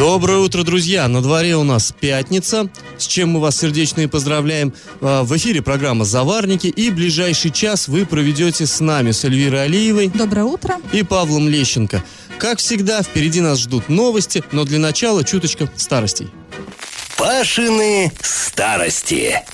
Доброе 0.00 0.38
утро, 0.38 0.62
друзья! 0.62 1.06
На 1.08 1.20
дворе 1.20 1.56
у 1.56 1.62
нас 1.62 1.92
пятница, 1.92 2.70
с 2.96 3.06
чем 3.06 3.32
мы 3.32 3.40
вас 3.40 3.58
сердечно 3.58 4.00
и 4.00 4.06
поздравляем. 4.06 4.72
А, 5.02 5.24
В 5.24 5.36
эфире 5.36 5.60
программа 5.60 6.06
«Заварники», 6.06 6.68
и 6.68 6.88
ближайший 6.88 7.50
час 7.50 7.86
вы 7.86 8.06
проведете 8.06 8.64
с 8.64 8.80
нами, 8.80 9.10
с 9.10 9.26
Эльвирой 9.26 9.64
Алиевой 9.64 10.08
Доброе 10.08 10.44
утро. 10.44 10.76
и 10.94 11.02
Павлом 11.02 11.50
Лещенко. 11.50 12.02
Как 12.38 12.60
всегда, 12.60 13.02
впереди 13.02 13.42
нас 13.42 13.58
ждут 13.58 13.90
новости, 13.90 14.42
но 14.52 14.64
для 14.64 14.78
начала 14.78 15.22
чуточка 15.22 15.70
старостей. 15.76 16.30
Пашины 17.18 18.10
старости. 18.22 19.44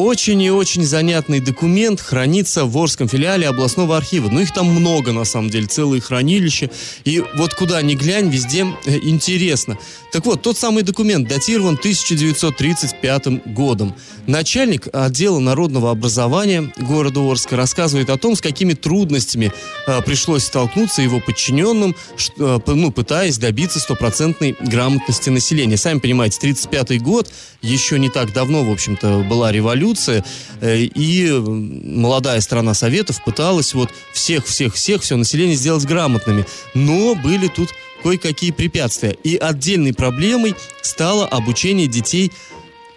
Очень 0.00 0.40
и 0.40 0.50
очень 0.50 0.82
занятный 0.82 1.40
документ 1.40 2.00
хранится 2.00 2.64
в 2.64 2.74
Орском 2.78 3.06
филиале 3.06 3.46
областного 3.46 3.98
архива. 3.98 4.30
Ну, 4.30 4.40
их 4.40 4.50
там 4.50 4.66
много, 4.66 5.12
на 5.12 5.26
самом 5.26 5.50
деле, 5.50 5.66
целые 5.66 6.00
хранилища. 6.00 6.70
И 7.04 7.22
вот 7.36 7.52
куда 7.52 7.82
ни 7.82 7.94
глянь, 7.94 8.30
везде 8.30 8.66
э, 8.86 8.96
интересно. 9.02 9.76
Так 10.10 10.24
вот, 10.24 10.40
тот 10.40 10.56
самый 10.56 10.84
документ 10.84 11.28
датирован 11.28 11.74
1935 11.74 13.52
годом. 13.52 13.94
Начальник 14.26 14.88
отдела 14.90 15.38
народного 15.38 15.90
образования 15.90 16.72
города 16.78 17.20
Орска 17.20 17.56
рассказывает 17.56 18.08
о 18.08 18.16
том, 18.16 18.36
с 18.36 18.40
какими 18.40 18.72
трудностями 18.72 19.52
э, 19.86 20.00
пришлось 20.00 20.44
столкнуться 20.44 21.02
его 21.02 21.20
подчиненным, 21.20 21.94
э, 22.38 22.58
ну, 22.66 22.90
пытаясь 22.90 23.36
добиться 23.36 23.78
стопроцентной 23.78 24.56
грамотности 24.60 25.28
населения. 25.28 25.76
Сами 25.76 25.98
понимаете, 25.98 26.38
35 26.40 27.02
год, 27.02 27.30
еще 27.60 27.98
не 27.98 28.08
так 28.08 28.32
давно, 28.32 28.64
в 28.64 28.70
общем-то, 28.70 29.26
была 29.28 29.52
революция, 29.52 29.89
э, 29.98 30.78
и 30.78 31.26
э, 31.26 31.38
молодая 31.38 32.40
страна 32.40 32.74
Советов 32.74 33.22
пыталась 33.24 33.74
вот 33.74 33.90
всех-всех-всех, 34.12 35.02
все 35.02 35.16
население 35.16 35.56
сделать 35.56 35.84
грамотными. 35.84 36.46
Но 36.74 37.14
были 37.14 37.48
тут 37.48 37.70
кое-какие 38.02 38.50
препятствия. 38.50 39.16
И 39.24 39.36
отдельной 39.36 39.94
проблемой 39.94 40.54
стало 40.82 41.26
обучение 41.26 41.86
детей 41.86 42.32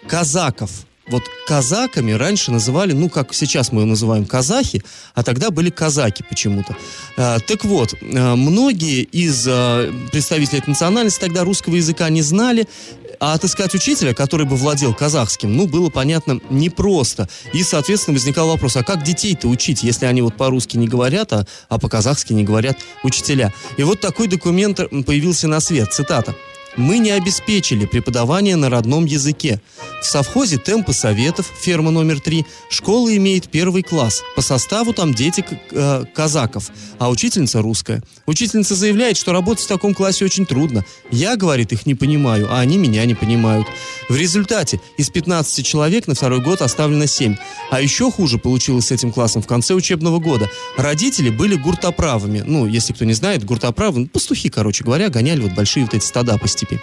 казаков. 0.06 0.70
Вот 1.06 1.22
казаками 1.46 2.12
раньше 2.12 2.50
называли, 2.50 2.92
ну, 2.92 3.10
как 3.10 3.34
сейчас 3.34 3.72
мы 3.72 3.84
называем 3.84 4.24
казахи, 4.24 4.82
а 5.14 5.22
тогда 5.22 5.50
были 5.50 5.68
казаки 5.68 6.24
почему-то. 6.26 6.74
А, 7.18 7.40
так 7.40 7.64
вот, 7.64 7.94
а, 8.02 8.36
многие 8.36 9.02
из 9.02 9.44
а, 9.46 9.92
представителей 10.10 10.60
этой 10.60 10.70
национальности 10.70 11.20
тогда 11.20 11.44
русского 11.44 11.74
языка 11.74 12.08
не 12.08 12.22
знали, 12.22 12.66
а 13.20 13.34
отыскать 13.34 13.74
учителя, 13.74 14.14
который 14.14 14.46
бы 14.46 14.56
владел 14.56 14.94
казахским, 14.94 15.56
ну, 15.56 15.66
было, 15.66 15.90
понятно, 15.90 16.40
непросто. 16.50 17.28
И, 17.52 17.62
соответственно, 17.62 18.16
возникал 18.16 18.48
вопрос, 18.48 18.76
а 18.76 18.82
как 18.82 19.02
детей-то 19.02 19.48
учить, 19.48 19.82
если 19.82 20.06
они 20.06 20.22
вот 20.22 20.36
по-русски 20.36 20.76
не 20.76 20.88
говорят, 20.88 21.32
а, 21.32 21.46
а 21.68 21.78
по-казахски 21.78 22.32
не 22.32 22.44
говорят 22.44 22.78
учителя? 23.02 23.52
И 23.76 23.82
вот 23.82 24.00
такой 24.00 24.28
документ 24.28 24.80
появился 25.06 25.48
на 25.48 25.60
свет, 25.60 25.92
цитата. 25.92 26.34
Мы 26.76 26.98
не 26.98 27.10
обеспечили 27.10 27.86
преподавание 27.86 28.56
на 28.56 28.68
родном 28.68 29.04
языке. 29.04 29.60
В 30.02 30.06
совхозе 30.06 30.58
темпы 30.58 30.92
советов, 30.92 31.50
ферма 31.58 31.90
номер 31.90 32.20
три, 32.20 32.44
школа 32.68 33.16
имеет 33.16 33.48
первый 33.48 33.82
класс. 33.82 34.22
По 34.34 34.42
составу 34.42 34.92
там 34.92 35.14
дети 35.14 35.44
э, 35.70 36.04
казаков, 36.14 36.70
а 36.98 37.10
учительница 37.10 37.62
русская. 37.62 38.02
Учительница 38.26 38.74
заявляет, 38.74 39.16
что 39.16 39.32
работать 39.32 39.64
в 39.64 39.68
таком 39.68 39.94
классе 39.94 40.24
очень 40.24 40.46
трудно. 40.46 40.84
Я, 41.10 41.36
говорит, 41.36 41.72
их 41.72 41.86
не 41.86 41.94
понимаю, 41.94 42.48
а 42.50 42.60
они 42.60 42.76
меня 42.76 43.04
не 43.06 43.14
понимают. 43.14 43.66
В 44.08 44.16
результате 44.16 44.80
из 44.98 45.10
15 45.10 45.64
человек 45.64 46.06
на 46.06 46.14
второй 46.14 46.40
год 46.40 46.60
оставлено 46.60 47.06
7. 47.06 47.36
А 47.70 47.80
еще 47.80 48.10
хуже 48.10 48.38
получилось 48.38 48.86
с 48.86 48.90
этим 48.90 49.12
классом 49.12 49.42
в 49.42 49.46
конце 49.46 49.74
учебного 49.74 50.18
года. 50.18 50.50
Родители 50.76 51.30
были 51.30 51.54
гуртоправыми. 51.54 52.42
Ну, 52.44 52.66
если 52.66 52.92
кто 52.92 53.04
не 53.04 53.14
знает, 53.14 53.44
гуртоправы, 53.44 54.00
ну, 54.00 54.06
пастухи, 54.08 54.50
короче 54.50 54.84
говоря, 54.84 55.08
гоняли 55.08 55.40
вот 55.40 55.52
большие 55.52 55.84
вот 55.84 55.94
эти 55.94 56.04
стада 56.04 56.36
по 56.36 56.48
степи. 56.64 56.80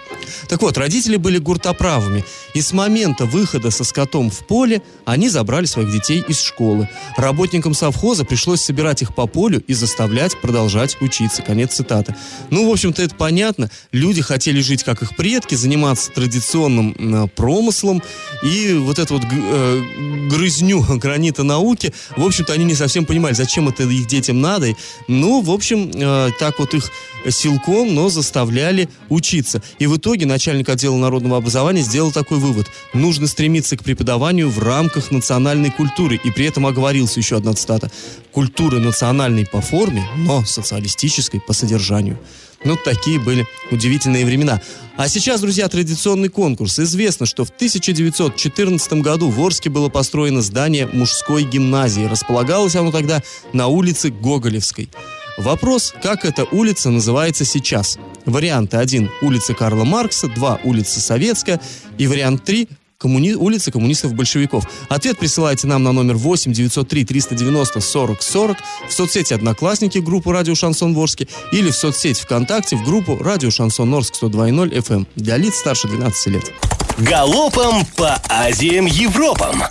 Так 0.48 0.62
вот, 0.62 0.78
родители 0.78 1.18
были 1.18 1.38
гуртоправыми. 1.38 2.24
И 2.54 2.62
с 2.62 2.74
момента 2.74 3.26
выхода 3.26 3.72
со 3.72 3.84
скотом 3.84 4.30
в 4.30 4.40
поле 4.46 4.82
они 5.06 5.30
забрали 5.30 5.66
своих 5.66 5.92
детей 5.92 6.24
из 6.28 6.42
школы. 6.42 6.90
Работникам 7.18 7.74
совхоза 7.74 8.26
пришлось 8.26 8.62
собирать 8.62 9.02
их 9.02 9.16
по 9.16 9.28
полю 9.28 9.64
и 9.68 9.74
заставлять 9.74 10.40
продолжать 10.42 10.98
учиться. 11.02 11.42
Конец 11.42 11.76
цитаты. 11.76 12.16
Ну, 12.50 12.70
в 12.70 12.72
общем-то, 12.72 13.02
это 13.02 13.16
понятно. 13.16 13.70
Люди 13.92 14.22
хотели 14.22 14.62
жить, 14.62 14.84
как 14.84 15.02
их 15.02 15.16
предки, 15.16 15.56
заниматься 15.56 16.12
традиционным 16.12 16.96
м, 16.98 17.30
промыслом. 17.30 18.02
И 18.44 18.74
вот 18.74 19.00
эту 19.00 19.16
вот 19.16 19.24
э, 19.32 19.82
грызню 20.30 20.82
гранита 20.98 21.44
науки, 21.44 21.94
в 22.18 22.26
общем-то, 22.26 22.54
они 22.54 22.66
не 22.66 22.76
совсем 22.76 23.06
понимали, 23.06 23.34
зачем 23.34 23.70
это 23.70 23.84
их 23.84 24.08
детям 24.08 24.42
надо. 24.42 24.76
Ну, 25.08 25.42
в 25.42 25.52
общем, 25.52 25.92
э, 25.94 26.30
так 26.40 26.60
вот 26.60 26.74
их 26.74 26.90
силком, 27.30 27.94
но 27.94 28.10
заставляли 28.10 28.90
учиться. 29.10 29.62
И 29.80 29.88
в 29.88 29.98
итоге 29.98 30.26
начальник 30.26 30.70
отдела 30.70 30.96
народного 30.98 31.38
образования 31.38 31.82
сделал 31.82 32.12
такой 32.12 32.38
вывод. 32.38 32.68
Нужно 32.94 33.28
стремиться 33.28 33.78
к 33.78 33.84
преподаванию 33.84 34.50
в 34.50 34.60
рамках 34.60 35.12
национальной 35.12 35.72
культуры. 35.72 36.20
И 36.24 36.32
при 36.32 36.46
этом 36.46 36.66
оговорился 36.66 37.20
еще 37.20 37.38
одна 37.38 37.54
цитата. 37.54 37.92
Культуры 38.32 38.80
национальной 38.80 39.46
по 39.46 39.62
форме, 39.62 40.08
но 40.18 40.44
социалистической 40.46 41.40
по 41.40 41.54
содержанию. 41.54 42.18
Ну, 42.64 42.76
такие 42.76 43.20
были 43.20 43.48
удивительные 43.72 44.26
времена. 44.26 44.62
А 44.96 45.08
сейчас, 45.08 45.42
друзья, 45.42 45.68
традиционный 45.68 46.30
конкурс. 46.30 46.78
Известно, 46.80 47.26
что 47.26 47.44
в 47.44 47.50
1914 47.50 48.94
году 48.94 49.30
в 49.30 49.44
Орске 49.44 49.70
было 49.70 49.90
построено 49.90 50.42
здание 50.42 50.86
мужской 50.86 51.44
гимназии. 51.44 52.06
Располагалось 52.06 52.76
оно 52.76 52.92
тогда 52.92 53.24
на 53.54 53.68
улице 53.68 54.12
Гоголевской. 54.12 54.90
Вопрос, 55.38 55.94
как 56.04 56.26
эта 56.26 56.44
улица 56.44 56.92
называется 56.92 57.46
сейчас? 57.46 57.98
Варианты 58.26 58.78
1– 58.78 59.10
улица 59.22 59.54
Карла 59.54 59.84
Маркса, 59.84 60.28
2– 60.28 60.62
улица 60.64 61.00
Советская 61.00 61.60
и 61.98 62.08
вариант 62.08 62.44
3 62.44 62.68
коммуни... 63.02 63.34
улица 63.34 63.72
коммунистов-большевиков. 63.72 64.66
Ответ 64.90 65.18
присылайте 65.18 65.68
нам 65.68 65.84
на 65.84 65.92
номер 65.92 66.16
8 66.16 66.54
903 66.54 67.06
390 67.06 67.82
40 67.82 68.22
40 68.22 68.58
в 68.88 68.94
соцсети 68.94 69.34
«Одноклассники» 69.34 69.98
группу 69.98 70.32
«Радио 70.32 70.56
Шансон 70.56 70.94
Ворске» 70.94 71.28
или 71.52 71.72
в 71.72 71.76
соцсеть 71.76 72.20
ВКонтакте 72.20 72.76
в 72.76 72.84
группу 72.84 73.18
«Радио 73.18 73.50
Шансон 73.50 73.94
Орск 73.94 74.14
102.0 74.22 74.72
FM» 74.72 75.08
для 75.16 75.38
лиц 75.38 75.56
старше 75.56 75.88
12 75.88 76.28
лет. 76.28 76.52
Галопом 77.00 77.86
по 77.96 78.22
Азиям 78.30 78.86
Европам. 78.86 79.64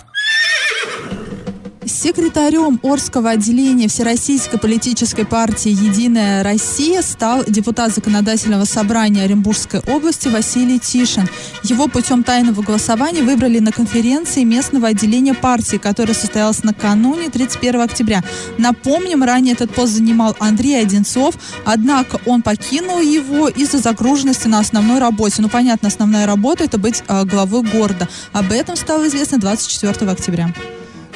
Секретарем 1.91 2.79
Орского 2.83 3.31
отделения 3.31 3.89
Всероссийской 3.89 4.57
политической 4.57 5.25
партии 5.25 5.69
«Единая 5.69 6.41
Россия» 6.41 7.01
стал 7.01 7.43
депутат 7.43 7.93
Законодательного 7.93 8.63
собрания 8.63 9.23
Оренбургской 9.23 9.81
области 9.81 10.29
Василий 10.29 10.79
Тишин. 10.79 11.27
Его 11.63 11.89
путем 11.89 12.23
тайного 12.23 12.61
голосования 12.61 13.21
выбрали 13.21 13.59
на 13.59 13.71
конференции 13.71 14.43
местного 14.43 14.87
отделения 14.87 15.33
партии, 15.33 15.75
которая 15.75 16.15
состоялась 16.15 16.63
накануне 16.63 17.29
31 17.29 17.81
октября. 17.81 18.23
Напомним, 18.57 19.23
ранее 19.23 19.53
этот 19.53 19.71
пост 19.71 19.91
занимал 19.93 20.35
Андрей 20.39 20.81
Одинцов, 20.81 21.35
однако 21.65 22.21
он 22.25 22.41
покинул 22.41 23.01
его 23.01 23.49
из-за 23.49 23.79
загруженности 23.79 24.47
на 24.47 24.59
основной 24.59 24.99
работе. 24.99 25.41
Ну, 25.41 25.49
понятно, 25.49 25.89
основная 25.89 26.25
работа– 26.25 26.63
это 26.65 26.77
быть 26.77 27.03
э, 27.07 27.25
главой 27.25 27.63
города. 27.63 28.07
Об 28.31 28.51
этом 28.51 28.77
стало 28.77 29.07
известно 29.07 29.39
24 29.39 30.09
октября. 30.09 30.53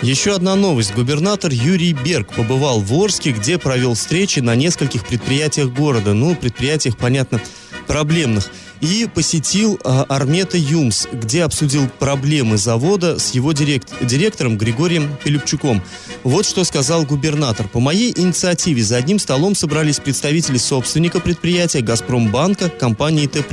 Еще 0.02 0.36
одна 0.36 0.56
новость. 0.56 0.94
Губернатор 0.94 1.52
Юрий 1.52 1.94
Берг 1.94 2.34
побывал 2.36 2.82
в 2.82 2.94
Орске, 2.94 3.32
где 3.32 3.58
провел 3.58 3.94
встречи 3.94 4.40
на 4.40 4.56
нескольких 4.56 5.06
предприятиях 5.06 5.70
города. 5.70 6.14
Ну, 6.14 6.36
предприятиях, 6.36 6.98
понятно, 6.98 7.42
проблемных. 7.88 8.50
И 8.82 9.08
посетил 9.14 9.80
а, 9.84 10.04
Армета 10.10 10.58
Юмс, 10.58 11.08
где 11.12 11.44
обсудил 11.44 11.88
проблемы 12.00 12.58
завода 12.58 13.18
с 13.20 13.32
его 13.32 13.52
директ- 13.52 13.94
директором 14.06 14.58
Григорием 14.58 15.16
Пилипчуком. 15.24 15.82
Вот 16.24 16.46
что 16.46 16.64
сказал 16.64 17.04
губернатор. 17.06 17.68
По 17.68 17.80
моей 17.80 18.12
инициативе 18.16 18.84
за 18.84 18.98
одним 18.98 19.20
столом 19.20 19.56
собрались 19.56 20.00
представители 20.00 20.58
собственника 20.58 21.20
предприятия 21.20 21.82
Газпромбанка, 21.82 22.70
компании 22.70 23.28
Т+. 23.28 23.44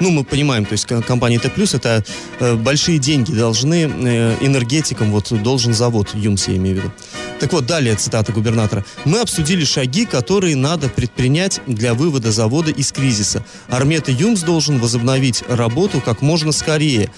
Ну, 0.00 0.10
мы 0.10 0.24
понимаем, 0.24 0.64
то 0.64 0.72
есть 0.72 0.84
ко- 0.86 1.02
компания 1.02 1.38
Т+, 1.38 1.50
это 1.72 2.04
э, 2.38 2.54
большие 2.54 2.98
деньги 2.98 3.32
должны 3.32 3.90
э, 3.90 4.36
энергетикам, 4.40 5.10
вот 5.10 5.32
должен 5.42 5.72
завод 5.74 6.10
Юмс, 6.14 6.48
я 6.48 6.56
имею 6.56 6.76
в 6.76 6.78
виду. 6.80 6.92
Так 7.40 7.52
вот, 7.54 7.64
далее 7.64 7.94
цитата 7.96 8.32
губернатора. 8.32 8.84
«Мы 9.06 9.20
обсудили 9.20 9.64
шаги, 9.64 10.04
которые 10.04 10.56
надо 10.56 10.88
предпринять 10.90 11.60
для 11.66 11.94
вывода 11.94 12.30
завода 12.32 12.70
из 12.70 12.92
кризиса. 12.92 13.44
Армета 13.68 14.12
Юмс 14.12 14.42
должен 14.50 14.80
возобновить 14.80 15.44
работу 15.46 16.00
как 16.00 16.22
можно 16.22 16.50
скорее. 16.50 17.12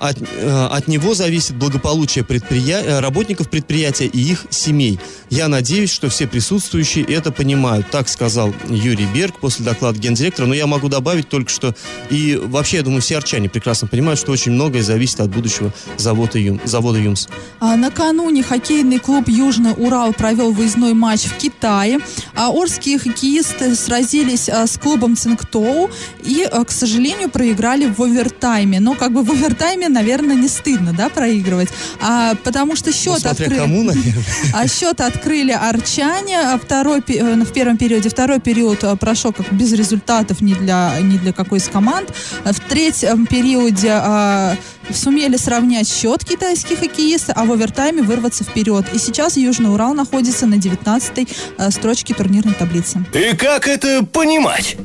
От, 0.00 0.16
э, 0.20 0.66
от 0.70 0.88
него 0.88 1.14
зависит 1.14 1.54
благополучие 1.56 2.24
предприя... 2.24 2.82
Э, 2.82 3.00
работников 3.00 3.50
предприятия 3.50 4.06
и 4.06 4.18
их 4.18 4.46
семей. 4.48 4.98
Я 5.28 5.48
надеюсь, 5.48 5.90
что 5.90 6.08
все 6.08 6.26
присутствующие 6.26 7.04
это 7.04 7.30
понимают. 7.30 7.90
Так 7.90 8.08
сказал 8.08 8.54
Юрий 8.68 9.06
Берг 9.14 9.38
после 9.38 9.64
доклада 9.64 9.98
гендиректора. 9.98 10.46
Но 10.46 10.54
я 10.54 10.66
могу 10.66 10.88
добавить 10.88 11.28
только, 11.28 11.50
что 11.50 11.74
и 12.08 12.40
вообще, 12.42 12.78
я 12.78 12.82
думаю, 12.82 13.02
все 13.02 13.18
арчане 13.18 13.50
прекрасно 13.50 13.88
понимают, 13.88 14.18
что 14.18 14.32
очень 14.32 14.52
многое 14.52 14.82
зависит 14.82 15.20
от 15.20 15.30
будущего 15.30 15.72
завода, 15.98 16.38
Юм... 16.38 16.60
завода 16.64 16.98
ЮМС. 16.98 17.28
А, 17.60 17.76
накануне 17.76 18.42
хоккейный 18.42 18.98
клуб 18.98 19.28
«Южный 19.28 19.74
Урал» 19.76 20.14
провел 20.14 20.52
выездной 20.52 20.94
матч 20.94 21.24
в 21.24 21.36
Китае. 21.36 21.98
А 22.34 22.48
орские 22.50 22.98
хоккеисты 22.98 23.74
сразились 23.74 24.48
а, 24.48 24.66
с 24.66 24.78
клубом 24.78 25.14
Цингтоу 25.14 25.90
и, 26.24 26.48
а, 26.50 26.64
к 26.64 26.70
сожалению, 26.70 27.28
проиграли 27.28 27.86
в 27.86 28.00
овертайме. 28.00 28.80
Но 28.80 28.94
как 28.94 29.12
бы 29.12 29.22
в 29.22 29.30
овертайме, 29.30 29.89
наверное, 29.90 30.36
не 30.36 30.48
стыдно, 30.48 30.92
да, 30.92 31.08
проигрывать. 31.08 31.68
А, 32.00 32.34
потому 32.42 32.76
что 32.76 32.92
счет 32.92 33.20
ну, 33.24 33.30
открыли... 33.30 33.58
кому, 33.58 33.82
наверное. 33.82 34.24
А 34.54 34.66
счет 34.68 35.00
открыли 35.00 35.52
арчане. 35.52 36.38
А 36.38 36.58
Второй, 36.58 37.02
э, 37.06 37.34
в 37.34 37.52
первом 37.52 37.76
периоде 37.76 38.08
второй 38.08 38.40
период 38.40 38.82
э, 38.84 38.96
прошел 38.96 39.32
как 39.32 39.52
без 39.52 39.72
результатов 39.72 40.40
ни 40.40 40.54
для, 40.54 40.92
ни 41.00 41.18
для 41.18 41.32
какой 41.32 41.58
из 41.58 41.68
команд. 41.68 42.12
В 42.44 42.60
третьем 42.60 43.26
периоде 43.26 43.90
а, 43.92 44.56
сумели 44.92 45.36
сравнять 45.36 45.88
счет 45.88 46.24
китайских 46.24 46.80
хоккеистов, 46.80 47.36
а 47.36 47.44
в 47.44 47.52
овертайме 47.52 48.02
вырваться 48.02 48.44
вперед. 48.44 48.86
И 48.92 48.98
сейчас 48.98 49.36
Южный 49.36 49.72
Урал 49.72 49.94
находится 49.94 50.46
на 50.46 50.54
19-й 50.54 51.28
э, 51.58 51.70
строчке 51.70 52.14
турнирной 52.14 52.54
таблицы. 52.54 53.04
И 53.14 53.36
как 53.36 53.68
это 53.68 54.04
понимать? 54.04 54.76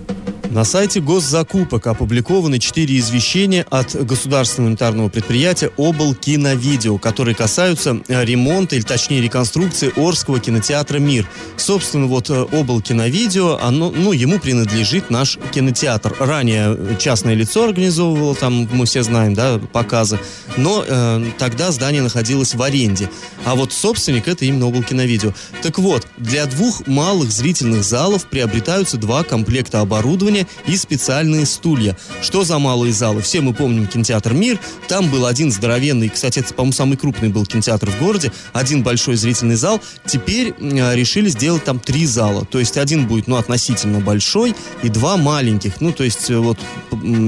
На 0.56 0.64
сайте 0.64 1.02
госзакупок 1.02 1.86
опубликованы 1.86 2.60
четыре 2.60 2.98
извещения 2.98 3.66
от 3.70 3.94
государственного 3.94 4.70
унитарного 4.70 5.10
предприятия 5.10 5.70
«Обл 5.76 6.16
Киновидео», 6.16 6.98
которые 6.98 7.36
касаются 7.36 8.00
э, 8.08 8.24
ремонта, 8.24 8.78
или 8.78 8.84
точнее 8.84 9.20
реконструкции 9.20 9.92
Орского 9.98 10.40
кинотеатра 10.40 10.98
«Мир». 10.98 11.28
Собственно, 11.58 12.06
вот 12.06 12.30
э, 12.30 12.42
«Обл 12.54 12.80
Киновидео», 12.80 13.60
оно, 13.62 13.92
ну, 13.92 14.14
ему 14.14 14.40
принадлежит 14.40 15.10
наш 15.10 15.38
кинотеатр. 15.54 16.16
Ранее 16.20 16.98
частное 17.00 17.34
лицо 17.34 17.66
организовывало, 17.66 18.34
там, 18.34 18.70
мы 18.72 18.86
все 18.86 19.04
знаем, 19.04 19.34
да, 19.34 19.60
показы, 19.74 20.22
но 20.56 20.86
э, 20.88 21.32
тогда 21.38 21.72
здание 21.72 22.02
находилось 22.02 22.56
в 22.56 22.62
аренде. 22.62 23.10
А 23.44 23.56
вот 23.56 23.74
собственник 23.74 24.30
это 24.30 24.46
именно 24.46 24.68
«Обл 24.68 24.84
Киновидео». 24.84 25.34
Так 25.62 25.80
вот, 25.80 26.08
для 26.16 26.46
двух 26.46 26.88
малых 26.88 27.30
зрительных 27.30 27.84
залов 27.84 28.24
приобретаются 28.28 28.96
два 28.96 29.24
комплекта 29.24 29.82
оборудования 29.82 30.45
и 30.68 30.78
специальные 30.78 31.46
стулья. 31.46 31.98
Что 32.22 32.44
за 32.44 32.60
малые 32.60 32.94
залы? 32.94 33.22
Все 33.22 33.42
мы 33.42 33.54
помним 33.54 33.88
кинотеатр 33.88 34.34
«Мир». 34.34 34.60
Там 34.88 35.10
был 35.10 35.26
один 35.26 35.52
здоровенный, 35.52 36.10
кстати, 36.10 36.40
это, 36.40 36.54
по-моему, 36.54 36.74
самый 36.74 36.98
крупный 36.98 37.30
был 37.30 37.46
кинотеатр 37.46 37.90
в 37.90 38.00
городе, 38.00 38.32
один 38.54 38.84
большой 38.84 39.16
зрительный 39.16 39.56
зал. 39.56 39.82
Теперь 40.06 40.54
э, 40.60 40.96
решили 40.96 41.30
сделать 41.30 41.64
там 41.64 41.80
три 41.80 42.06
зала. 42.06 42.46
То 42.46 42.60
есть 42.60 42.78
один 42.78 43.08
будет, 43.08 43.28
ну, 43.28 43.38
относительно 43.38 44.00
большой 44.00 44.56
и 44.84 44.90
два 44.90 45.18
маленьких. 45.18 45.82
Ну, 45.82 45.92
то 45.92 46.04
есть 46.04 46.30
э, 46.30 46.38
вот 46.38 46.60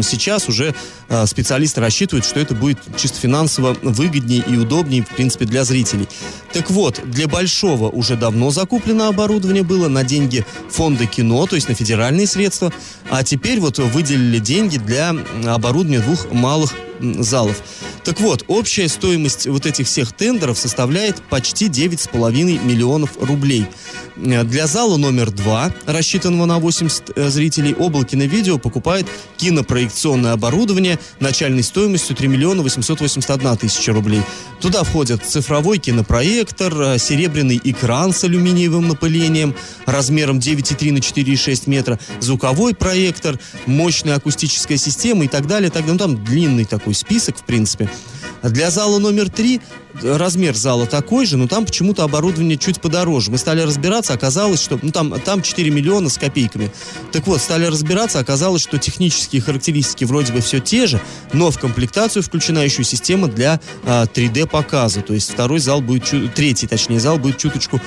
сейчас 0.03 0.47
уже 0.47 0.73
э, 1.09 1.25
специалисты 1.25 1.81
рассчитывают, 1.81 2.25
что 2.25 2.39
это 2.39 2.55
будет 2.55 2.79
чисто 2.97 3.19
финансово 3.19 3.75
выгоднее 3.81 4.43
и 4.47 4.57
удобнее, 4.57 5.03
в 5.03 5.15
принципе, 5.15 5.45
для 5.45 5.63
зрителей. 5.63 6.07
Так 6.53 6.69
вот, 6.71 7.01
для 7.05 7.27
большого 7.27 7.89
уже 7.89 8.15
давно 8.15 8.51
закуплено 8.51 9.07
оборудование 9.07 9.63
было 9.63 9.87
на 9.87 10.03
деньги 10.03 10.45
фонда 10.69 11.05
кино, 11.05 11.45
то 11.45 11.55
есть 11.55 11.69
на 11.69 11.75
федеральные 11.75 12.27
средства. 12.27 12.71
А 13.09 13.23
теперь 13.23 13.59
вот 13.59 13.79
выделили 13.79 14.39
деньги 14.39 14.77
для 14.77 15.15
оборудования 15.45 15.99
двух 15.99 16.31
малых 16.31 16.73
залов. 16.99 17.61
Так 18.03 18.19
вот, 18.19 18.43
общая 18.47 18.87
стоимость 18.87 19.47
вот 19.47 19.65
этих 19.65 19.87
всех 19.87 20.13
тендеров 20.13 20.57
составляет 20.57 21.21
почти 21.23 21.67
9,5 21.67 22.65
миллионов 22.65 23.11
рублей. 23.19 23.65
Э, 24.17 24.43
для 24.43 24.67
зала 24.67 24.97
номер 24.97 25.31
2, 25.31 25.71
рассчитанного 25.85 26.45
на 26.45 26.59
80 26.59 27.11
э, 27.15 27.29
зрителей, 27.29 27.73
Облакино 27.73 28.23
видео 28.23 28.57
покупает 28.57 29.07
кинопроекционное 29.37 30.33
оборудование 30.33 30.99
начальной 31.19 31.63
стоимостью 31.63 32.15
3 32.15 32.27
миллиона 32.27 32.61
881 32.63 33.57
тысяча 33.57 33.93
рублей. 33.93 34.21
Туда 34.59 34.83
входят 34.83 35.23
цифровой 35.23 35.77
кинопроектор, 35.77 36.73
э, 36.81 36.97
серебряный 36.97 37.59
экран 37.63 38.13
с 38.13 38.23
алюминиевым 38.23 38.87
напылением 38.87 39.55
размером 39.85 40.39
9,3 40.39 40.91
на 40.91 40.97
4,6 40.97 41.67
метра, 41.67 41.99
звуковой 42.19 42.73
проектор, 42.73 43.39
мощная 43.65 44.15
акустическая 44.15 44.77
система 44.77 45.25
и 45.25 45.27
так 45.27 45.47
далее. 45.47 45.69
Так. 45.69 45.85
Ну, 45.87 45.97
там 45.97 46.23
длинный 46.23 46.65
такой 46.65 46.86
список, 46.93 47.37
в 47.37 47.43
принципе. 47.43 47.89
Для 48.43 48.69
зала 48.69 48.99
номер 48.99 49.29
три 49.29 49.61
размер 50.01 50.55
зала 50.55 50.85
такой 50.85 51.25
же, 51.25 51.37
но 51.37 51.47
там 51.47 51.65
почему-то 51.65 52.03
оборудование 52.03 52.57
чуть 52.57 52.81
подороже. 52.81 53.31
Мы 53.31 53.37
стали 53.37 53.61
разбираться, 53.61 54.13
оказалось, 54.13 54.61
что 54.61 54.79
ну, 54.81 54.91
там, 54.91 55.19
там 55.21 55.41
4 55.41 55.69
миллиона 55.69 56.09
с 56.09 56.17
копейками. 56.17 56.71
Так 57.11 57.27
вот, 57.27 57.41
стали 57.41 57.65
разбираться, 57.65 58.19
оказалось, 58.19 58.61
что 58.61 58.77
технические 58.77 59.41
характеристики 59.41 60.05
вроде 60.05 60.33
бы 60.33 60.41
все 60.41 60.59
те 60.59 60.87
же, 60.87 61.01
но 61.33 61.51
в 61.51 61.59
комплектацию 61.59 62.23
включена 62.23 62.59
еще 62.59 62.83
система 62.83 63.27
для 63.27 63.59
а, 63.83 64.05
3D-показа. 64.05 65.01
То 65.01 65.13
есть 65.13 65.31
второй 65.31 65.59
зал 65.59 65.81
будет, 65.81 66.33
третий, 66.33 66.67
точнее, 66.67 66.99
зал 66.99 67.17
будет 67.17 67.37
чуточку 67.37 67.81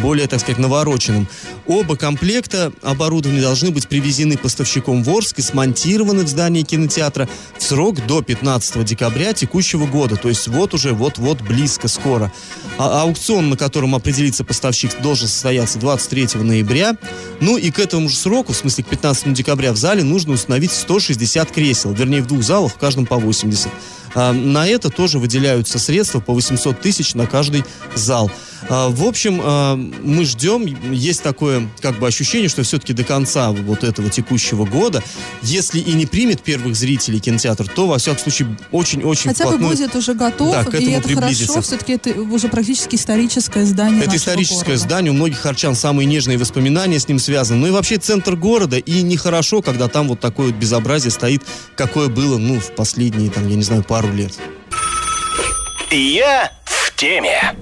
более, 0.00 0.26
так 0.26 0.40
сказать, 0.40 0.58
навороченным. 0.58 1.28
Оба 1.66 1.96
комплекта 1.96 2.72
оборудования 2.82 3.40
должны 3.40 3.70
быть 3.70 3.88
привезены 3.88 4.36
поставщиком 4.36 5.02
в 5.02 5.10
Орск 5.10 5.38
и 5.38 5.42
смонтированы 5.42 6.24
в 6.24 6.28
здании 6.28 6.62
кинотеатра 6.62 7.28
в 7.58 7.62
срок 7.62 8.04
до 8.06 8.22
15 8.22 8.84
декабря 8.84 9.32
текущего 9.32 9.86
года. 9.86 10.16
То 10.16 10.28
есть 10.28 10.48
вот 10.48 10.74
уже, 10.74 10.92
вот-вот 10.92 11.31
близко, 11.40 11.88
скоро. 11.88 12.32
А 12.78 13.02
аукцион, 13.02 13.48
на 13.50 13.56
котором 13.56 13.94
определится 13.94 14.44
поставщик, 14.44 15.00
должен 15.00 15.28
состояться 15.28 15.78
23 15.78 16.28
ноября. 16.34 16.96
Ну 17.40 17.56
и 17.56 17.70
к 17.70 17.78
этому 17.78 18.08
же 18.08 18.16
сроку, 18.16 18.52
в 18.52 18.56
смысле 18.56 18.84
к 18.84 18.88
15 18.88 19.32
декабря 19.32 19.72
в 19.72 19.76
зале, 19.76 20.02
нужно 20.02 20.34
установить 20.34 20.72
160 20.72 21.50
кресел. 21.50 21.92
Вернее, 21.92 22.22
в 22.22 22.26
двух 22.26 22.42
залах, 22.42 22.72
в 22.72 22.78
каждом 22.78 23.06
по 23.06 23.16
80. 23.16 23.68
А, 24.14 24.32
на 24.32 24.66
это 24.66 24.90
тоже 24.90 25.18
выделяются 25.18 25.78
средства 25.78 26.20
по 26.20 26.34
800 26.34 26.80
тысяч 26.80 27.14
на 27.14 27.26
каждый 27.26 27.64
зал. 27.94 28.30
А, 28.68 28.88
в 28.88 29.04
общем, 29.04 29.40
а, 29.42 29.76
мы 29.76 30.24
ждем, 30.24 30.64
есть 30.92 31.22
такое 31.22 31.68
как 31.80 31.98
бы 31.98 32.06
ощущение, 32.06 32.48
что 32.48 32.62
все-таки 32.62 32.92
до 32.92 33.04
конца 33.04 33.50
вот 33.50 33.84
этого 33.84 34.08
текущего 34.08 34.64
года, 34.64 35.02
если 35.42 35.80
и 35.80 35.92
не 35.92 36.06
примет 36.06 36.42
первых 36.42 36.76
зрителей 36.76 37.20
кинотеатр, 37.20 37.68
то, 37.68 37.86
во 37.86 37.98
всяком 37.98 38.20
случае, 38.20 38.56
очень-очень 38.70 39.30
Хотя 39.30 39.50
бы 39.50 39.58
будет 39.58 39.94
уже 39.94 40.14
готов, 40.14 40.52
да, 40.52 40.64
к 40.64 40.68
этому 40.74 40.90
и 40.90 40.92
это 40.92 41.08
хорошо, 41.14 41.60
все-таки 41.62 41.92
это 41.94 42.20
уже 42.20 42.48
практически 42.48 42.96
историческое 42.96 43.64
здание 43.64 44.04
Это 44.04 44.16
историческое 44.16 44.64
города. 44.64 44.82
здание, 44.82 45.10
у 45.10 45.14
многих 45.14 45.38
харчан 45.38 45.74
самые 45.74 46.06
нежные 46.06 46.38
воспоминания 46.38 46.98
с 46.98 47.08
ним 47.08 47.18
связаны. 47.18 47.60
Ну 47.60 47.66
и 47.68 47.70
вообще 47.70 47.98
центр 47.98 48.36
города, 48.36 48.76
и 48.78 49.02
нехорошо, 49.02 49.62
когда 49.62 49.88
там 49.88 50.08
вот 50.08 50.20
такое 50.20 50.46
вот 50.46 50.56
безобразие 50.56 51.10
стоит, 51.10 51.42
какое 51.76 52.08
было, 52.08 52.38
ну, 52.38 52.60
в 52.60 52.74
последние, 52.74 53.30
там, 53.30 53.48
я 53.48 53.56
не 53.56 53.62
знаю, 53.62 53.82
пару 53.82 54.12
лет. 54.12 54.32
Я 55.90 56.50
в 56.64 56.94
теме. 56.96 57.54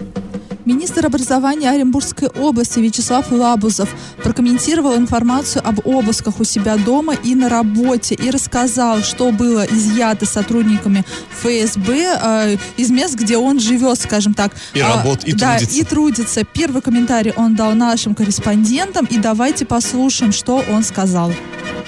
Министр 0.67 1.07
образования 1.07 1.71
Оренбургской 1.71 2.29
области 2.29 2.81
Вячеслав 2.81 3.31
Лабузов 3.33 3.89
прокомментировал 4.23 4.97
информацию 4.97 5.63
об 5.67 5.87
обысках 5.87 6.39
у 6.39 6.45
себя 6.45 6.77
дома 6.77 7.15
и 7.15 7.35
на 7.35 7.49
работе 7.49 8.15
и 8.15 8.31
рассказал, 8.31 8.99
что 8.99 9.31
было 9.33 9.65
изъято 9.65 10.27
сотрудниками 10.27 11.05
ФСБ 11.41 12.19
э, 12.23 12.57
из 12.77 12.91
мест, 12.91 13.15
где 13.15 13.39
он 13.39 13.59
живет, 13.59 13.99
скажем 13.99 14.35
так. 14.35 14.53
И 14.75 14.83
работает, 14.83 15.25
и 15.25 15.33
да, 15.33 15.57
трудится. 15.57 15.79
и 15.79 15.85
трудится. 15.85 16.45
Первый 16.45 16.83
комментарий 16.83 17.33
он 17.37 17.55
дал 17.55 17.73
нашим 17.73 18.15
корреспондентам, 18.15 19.07
и 19.07 19.19
давайте 19.19 19.65
послушаем, 19.65 20.33
что 20.33 20.63
он 20.71 20.83
сказал. 20.83 21.33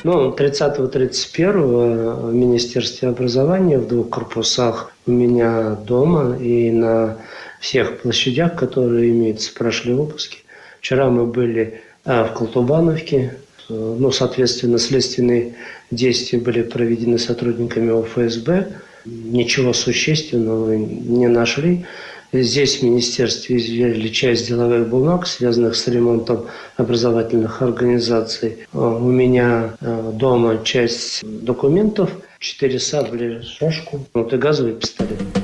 Ну, 0.04 0.34
30-31 0.34 2.30
в 2.30 2.34
Министерстве 2.34 3.08
образования 3.08 3.78
в 3.78 3.86
двух 3.86 4.08
корпусах 4.08 4.92
у 5.06 5.12
меня 5.12 5.76
дома 5.86 6.36
и 6.36 6.70
на 6.70 7.18
всех 7.62 8.02
площадях, 8.02 8.56
которые 8.56 9.10
имеются, 9.10 9.54
прошли 9.54 9.94
выпуски. 9.94 10.38
Вчера 10.80 11.08
мы 11.08 11.26
были 11.26 11.80
а, 12.04 12.24
в 12.24 12.34
Колтубановке, 12.34 13.36
ну, 13.68 14.10
соответственно, 14.10 14.78
следственные 14.78 15.54
действия 15.90 16.38
были 16.38 16.62
проведены 16.62 17.18
сотрудниками 17.18 17.90
ОФСБ. 17.90 18.68
Ничего 19.04 19.72
существенного 19.72 20.74
не 20.74 21.28
нашли. 21.28 21.86
Здесь 22.32 22.78
в 22.78 22.82
министерстве 22.82 23.58
изъяли 23.58 24.08
часть 24.08 24.48
деловых 24.48 24.88
бумаг, 24.88 25.26
связанных 25.26 25.76
с 25.76 25.86
ремонтом 25.86 26.46
образовательных 26.76 27.62
организаций. 27.62 28.66
У 28.72 28.98
меня 28.98 29.76
а, 29.80 30.12
дома 30.12 30.60
часть 30.64 31.22
документов, 31.22 32.10
четыре 32.38 32.78
сабли, 32.78 33.42
шашку, 33.42 34.04
вот 34.12 34.32
и 34.32 34.36
газовый 34.36 34.74
пистолет. 34.74 35.41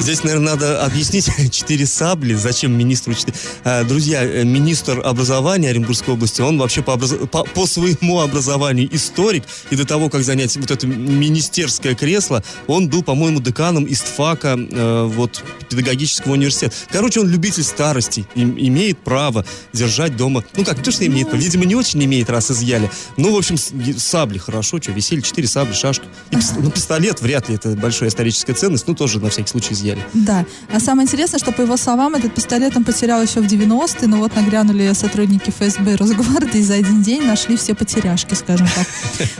Здесь, 0.00 0.22
наверное, 0.22 0.52
надо 0.52 0.84
объяснить 0.84 1.28
четыре 1.50 1.84
сабли, 1.84 2.34
зачем 2.34 2.76
министру 2.76 3.14
четыре. 3.14 3.36
А, 3.64 3.84
друзья, 3.84 4.22
э, 4.22 4.44
министр 4.44 5.02
образования 5.04 5.70
Оренбургской 5.70 6.14
области, 6.14 6.40
он 6.40 6.56
вообще 6.56 6.82
по, 6.82 6.92
образ... 6.92 7.14
по, 7.30 7.42
по 7.42 7.66
своему 7.66 8.20
образованию 8.20 8.88
историк, 8.94 9.42
и 9.70 9.76
до 9.76 9.84
того, 9.84 10.08
как 10.08 10.22
занять 10.22 10.56
вот 10.56 10.70
это 10.70 10.86
министерское 10.86 11.94
кресло, 11.94 12.44
он 12.68 12.88
был, 12.88 13.02
по-моему, 13.02 13.40
деканом 13.40 13.86
ИСТФАКа, 13.86 14.56
э, 14.58 15.04
вот, 15.12 15.42
педагогического 15.68 16.32
университета. 16.34 16.74
Короче, 16.90 17.20
он 17.20 17.28
любитель 17.28 17.64
старости, 17.64 18.24
и, 18.34 18.42
имеет 18.42 18.98
право 18.98 19.44
держать 19.72 20.16
дома, 20.16 20.44
ну 20.56 20.64
как, 20.64 20.78
не 20.78 20.84
то, 20.84 20.92
что 20.92 21.06
имеет, 21.06 21.32
видимо, 21.32 21.64
не 21.64 21.74
очень 21.74 22.02
имеет, 22.04 22.30
раз 22.30 22.50
изъяли. 22.50 22.90
Ну, 23.16 23.34
в 23.34 23.36
общем, 23.36 23.56
сабли 23.98 24.38
хорошо, 24.38 24.80
что, 24.80 24.92
висели 24.92 25.20
четыре 25.20 25.48
сабли, 25.48 25.74
шашка. 25.74 26.06
И, 26.30 26.36
ну, 26.56 26.70
пистолет 26.70 27.20
вряд 27.20 27.48
ли 27.48 27.56
это 27.56 27.70
большая 27.70 28.10
историческая 28.10 28.54
ценность, 28.54 28.86
ну, 28.86 28.94
тоже 28.94 29.18
на 29.18 29.28
всякий 29.28 29.48
случай 29.48 29.74
изъяли. 29.74 29.87
Да. 30.14 30.44
А 30.72 30.80
самое 30.80 31.06
интересное, 31.06 31.38
что, 31.38 31.52
по 31.52 31.62
его 31.62 31.76
словам, 31.76 32.14
этот 32.14 32.34
пистолет 32.34 32.76
он 32.76 32.84
потерял 32.84 33.22
еще 33.22 33.40
в 33.40 33.46
90-е, 33.46 34.08
но 34.08 34.18
вот 34.18 34.34
нагрянули 34.36 34.92
сотрудники 34.94 35.50
ФСБ 35.50 35.92
и 35.92 35.96
Росгвардии, 35.96 36.60
за 36.60 36.74
один 36.74 37.02
день 37.02 37.22
нашли 37.22 37.56
все 37.56 37.74
потеряшки, 37.74 38.34
скажем 38.34 38.66
так. 38.74 38.86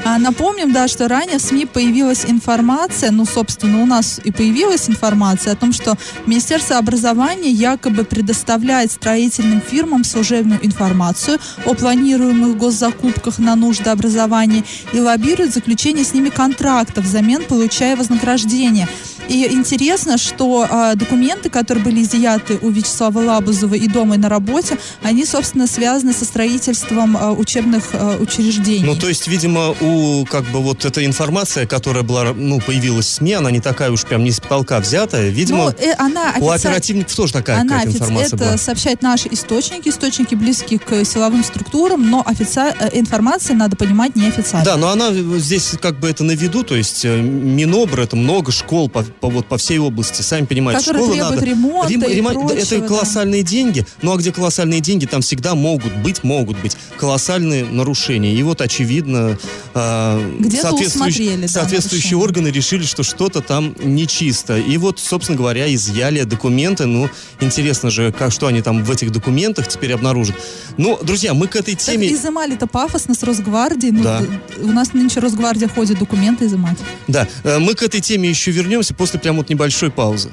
А 0.04 0.18
напомним, 0.18 0.72
да, 0.72 0.88
что 0.88 1.08
ранее 1.08 1.38
в 1.38 1.42
СМИ 1.42 1.66
появилась 1.66 2.24
информация, 2.26 3.10
ну, 3.10 3.24
собственно, 3.24 3.82
у 3.82 3.86
нас 3.86 4.20
и 4.22 4.30
появилась 4.30 4.88
информация 4.88 5.52
о 5.52 5.56
том, 5.56 5.72
что 5.72 5.96
Министерство 6.26 6.78
образования 6.78 7.50
якобы 7.50 8.04
предоставляет 8.04 8.92
строительным 8.92 9.60
фирмам 9.60 10.04
служебную 10.04 10.64
информацию 10.64 11.38
о 11.64 11.74
планируемых 11.74 12.56
госзакупках 12.56 13.38
на 13.38 13.56
нужды 13.56 13.90
образования 13.90 14.64
и 14.92 15.00
лоббирует 15.00 15.52
заключение 15.52 16.04
с 16.04 16.14
ними 16.14 16.28
контрактов 16.28 17.04
взамен 17.04 17.44
получая 17.44 17.96
вознаграждение. 17.96 18.88
И 19.28 19.46
интересно, 19.52 20.18
что 20.18 20.66
э, 20.68 20.94
документы, 20.96 21.50
которые 21.50 21.84
были 21.84 22.02
изъяты 22.02 22.58
у 22.62 22.70
Вячеслава 22.70 23.18
Лабузова 23.20 23.74
и 23.74 23.86
дома, 23.86 24.14
и 24.14 24.18
на 24.18 24.28
работе, 24.28 24.78
они, 25.02 25.24
собственно, 25.24 25.66
связаны 25.66 26.12
со 26.12 26.24
строительством 26.24 27.16
э, 27.16 27.30
учебных 27.30 27.84
э, 27.92 28.16
учреждений. 28.18 28.86
Ну, 28.86 28.96
то 28.96 29.08
есть, 29.08 29.28
видимо, 29.28 29.74
у, 29.80 30.24
как 30.24 30.44
бы, 30.44 30.60
вот 30.60 30.84
эта 30.84 31.04
информация, 31.04 31.66
которая 31.66 32.02
была, 32.02 32.32
ну, 32.34 32.60
появилась 32.60 33.06
в 33.06 33.12
СМИ, 33.12 33.34
она 33.34 33.50
не 33.50 33.60
такая 33.60 33.90
уж 33.90 34.04
прям 34.04 34.24
не 34.24 34.30
с 34.30 34.40
потолка 34.40 34.80
взятая. 34.80 35.28
Видимо, 35.28 35.64
ну, 35.64 35.70
э, 35.70 35.92
она 35.98 36.34
у 36.40 36.50
оперативников 36.50 37.14
тоже 37.14 37.32
такая 37.32 37.60
она 37.60 37.78
какая-то 37.78 37.98
информация 37.98 38.26
это 38.26 38.36
была. 38.36 38.56
сообщают 38.56 39.02
наши 39.02 39.28
источники, 39.30 39.88
источники 39.88 40.34
близкие 40.34 40.78
к 40.78 41.04
силовым 41.04 41.44
структурам, 41.44 42.10
но 42.10 42.22
офици... 42.26 42.74
Э, 42.80 42.88
информация, 42.92 43.56
надо 43.56 43.76
понимать, 43.76 44.16
неофициальная. 44.16 44.64
Да, 44.64 44.76
но 44.76 44.88
она 44.88 45.12
здесь 45.38 45.74
как 45.80 45.98
бы 46.00 46.08
это 46.08 46.24
на 46.24 46.32
виду, 46.32 46.62
то 46.62 46.74
есть 46.74 47.04
э, 47.04 47.20
Минобр, 47.20 48.00
это 48.00 48.16
много 48.16 48.52
школ 48.52 48.88
по, 48.88 49.04
по, 49.20 49.28
вот, 49.28 49.46
по 49.46 49.58
всей 49.58 49.78
области. 49.78 50.22
Сами 50.22 50.46
понимаете, 50.46 50.84
Которые 50.84 51.04
школы 51.04 51.18
надо... 51.18 51.44
ремонта 51.44 51.92
Рем, 51.92 52.02
и 52.02 52.22
прочего, 52.22 52.52
это 52.52 52.80
колоссальные 52.80 53.42
да. 53.42 53.48
деньги. 53.48 53.86
Ну 54.02 54.12
а 54.12 54.16
где 54.16 54.32
колоссальные 54.32 54.80
деньги, 54.80 55.06
там 55.06 55.22
всегда 55.22 55.54
могут 55.54 55.94
быть, 55.96 56.24
могут 56.24 56.58
быть 56.60 56.76
колоссальные 56.96 57.64
нарушения. 57.64 58.34
И 58.34 58.42
вот 58.42 58.60
очевидно, 58.60 59.38
э, 59.74 60.40
соответствующие, 60.60 61.38
да, 61.38 61.48
соответствующие 61.48 62.18
органы 62.18 62.48
решили, 62.48 62.84
что 62.84 63.02
что-то 63.02 63.40
там 63.40 63.74
нечисто. 63.82 64.58
И 64.58 64.76
вот, 64.76 64.98
собственно 64.98 65.38
говоря, 65.38 65.72
изъяли 65.72 66.22
документы. 66.22 66.86
Ну, 66.86 67.08
интересно 67.40 67.90
же, 67.90 68.12
как, 68.12 68.32
что 68.32 68.46
они 68.46 68.62
там 68.62 68.84
в 68.84 68.90
этих 68.90 69.12
документах 69.12 69.68
теперь 69.68 69.92
обнаружат. 69.92 70.36
Ну, 70.76 70.98
друзья, 71.02 71.34
мы 71.34 71.46
к 71.46 71.56
этой 71.56 71.74
теме... 71.74 72.08
Так 72.08 72.18
изымали-то 72.18 72.66
пафосно 72.66 73.14
с 73.14 73.22
Росгвардии. 73.22 73.90
Ну, 73.90 74.02
да. 74.02 74.22
У 74.58 74.68
нас 74.68 74.92
нынче 74.92 75.20
Росгвардия 75.20 75.68
ходит 75.68 75.98
документы 75.98 76.46
изымать. 76.46 76.78
Да, 77.06 77.26
э, 77.44 77.58
мы 77.58 77.74
к 77.74 77.82
этой 77.82 78.00
теме 78.00 78.28
еще 78.28 78.50
вернемся 78.50 78.94
после 78.94 79.07
прям 79.16 79.36
вот 79.36 79.48
небольшой 79.48 79.90
паузы. 79.90 80.30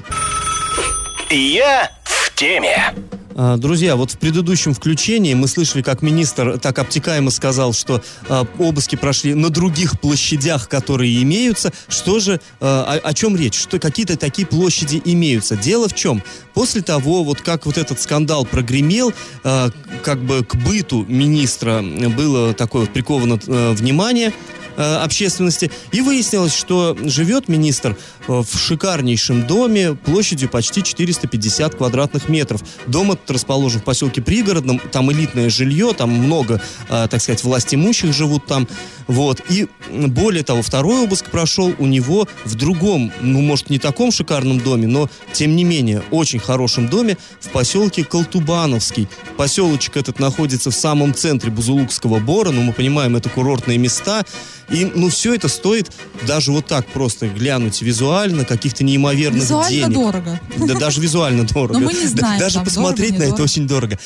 Я 1.30 1.90
в 2.04 2.34
теме. 2.34 2.92
А, 3.38 3.58
друзья, 3.58 3.96
вот 3.96 4.12
в 4.12 4.18
предыдущем 4.18 4.72
включении 4.72 5.34
мы 5.34 5.46
слышали, 5.46 5.82
как 5.82 6.00
министр 6.00 6.58
так 6.58 6.78
обтекаемо 6.78 7.30
сказал, 7.30 7.74
что 7.74 8.02
э, 8.28 8.44
обыски 8.58 8.96
прошли 8.96 9.34
на 9.34 9.50
других 9.50 10.00
площадях, 10.00 10.70
которые 10.70 11.22
имеются. 11.22 11.70
Что 11.86 12.18
же, 12.18 12.34
э, 12.34 12.38
о, 12.60 12.98
о 13.04 13.12
чем 13.12 13.36
речь? 13.36 13.58
Что 13.58 13.78
какие-то 13.78 14.16
такие 14.16 14.46
площади 14.46 15.02
имеются? 15.04 15.54
Дело 15.54 15.88
в 15.90 15.94
чем? 15.94 16.22
После 16.54 16.80
того, 16.80 17.24
вот 17.24 17.42
как 17.42 17.66
вот 17.66 17.76
этот 17.76 18.00
скандал 18.00 18.46
прогремел, 18.46 19.12
э, 19.44 19.68
как 20.02 20.18
бы 20.22 20.42
к 20.42 20.54
быту 20.54 21.04
министра 21.04 21.82
было 21.82 22.54
такое 22.54 22.86
приковано 22.86 23.38
э, 23.46 23.72
внимание, 23.72 24.32
Э, 24.76 24.96
общественности. 24.96 25.70
И 25.92 26.02
выяснилось, 26.02 26.54
что 26.54 26.94
живет 27.02 27.48
министр 27.48 27.96
э, 28.28 28.42
в 28.42 28.58
шикарнейшем 28.58 29.46
доме 29.46 29.94
площадью 29.94 30.50
почти 30.50 30.82
450 30.82 31.76
квадратных 31.76 32.28
метров. 32.28 32.62
Дом 32.86 33.12
этот 33.12 33.30
расположен 33.30 33.80
в 33.80 33.84
поселке 33.84 34.20
Пригородном, 34.20 34.78
там 34.78 35.10
элитное 35.10 35.48
жилье, 35.48 35.94
там 35.94 36.10
много, 36.10 36.60
э, 36.90 37.08
так 37.10 37.22
сказать, 37.22 37.42
власть 37.42 37.74
имущих 37.74 38.12
живут 38.12 38.44
там. 38.44 38.68
Вот. 39.06 39.40
И 39.48 39.66
более 39.90 40.42
того, 40.42 40.60
второй 40.60 41.04
обыск 41.04 41.30
прошел 41.30 41.72
у 41.78 41.86
него 41.86 42.28
в 42.44 42.54
другом, 42.54 43.12
ну, 43.22 43.40
может, 43.40 43.70
не 43.70 43.78
таком 43.78 44.12
шикарном 44.12 44.60
доме, 44.60 44.86
но, 44.86 45.08
тем 45.32 45.56
не 45.56 45.64
менее, 45.64 46.02
очень 46.10 46.38
хорошем 46.38 46.88
доме 46.88 47.16
в 47.40 47.48
поселке 47.48 48.04
Колтубановский. 48.04 49.08
Поселочек 49.38 49.96
этот 49.96 50.18
находится 50.18 50.70
в 50.70 50.74
самом 50.74 51.14
центре 51.14 51.50
Бузулукского 51.50 52.18
бора, 52.18 52.50
ну, 52.50 52.60
мы 52.62 52.74
понимаем, 52.74 53.16
это 53.16 53.30
курортные 53.30 53.78
места, 53.78 54.24
и, 54.68 54.90
ну, 54.94 55.08
все 55.08 55.34
это 55.34 55.48
стоит 55.48 55.92
даже 56.26 56.50
вот 56.50 56.66
так 56.66 56.86
просто 56.86 57.28
глянуть 57.28 57.82
визуально, 57.82 58.44
каких-то 58.44 58.82
неимоверных 58.82 59.42
визуально 59.42 59.70
денег. 59.70 59.94
дорого. 59.94 60.40
Да, 60.56 60.74
даже 60.74 61.00
визуально 61.00 61.44
дорого. 61.44 61.78
Но 61.78 61.86
мы 61.86 61.92
не 61.92 62.06
знаем, 62.06 62.40
Даже 62.40 62.56
там, 62.56 62.64
посмотреть 62.64 63.12
дорого, 63.12 63.30
на 63.30 63.34
это 63.34 63.42
очень 63.42 63.68
дорого. 63.68 63.98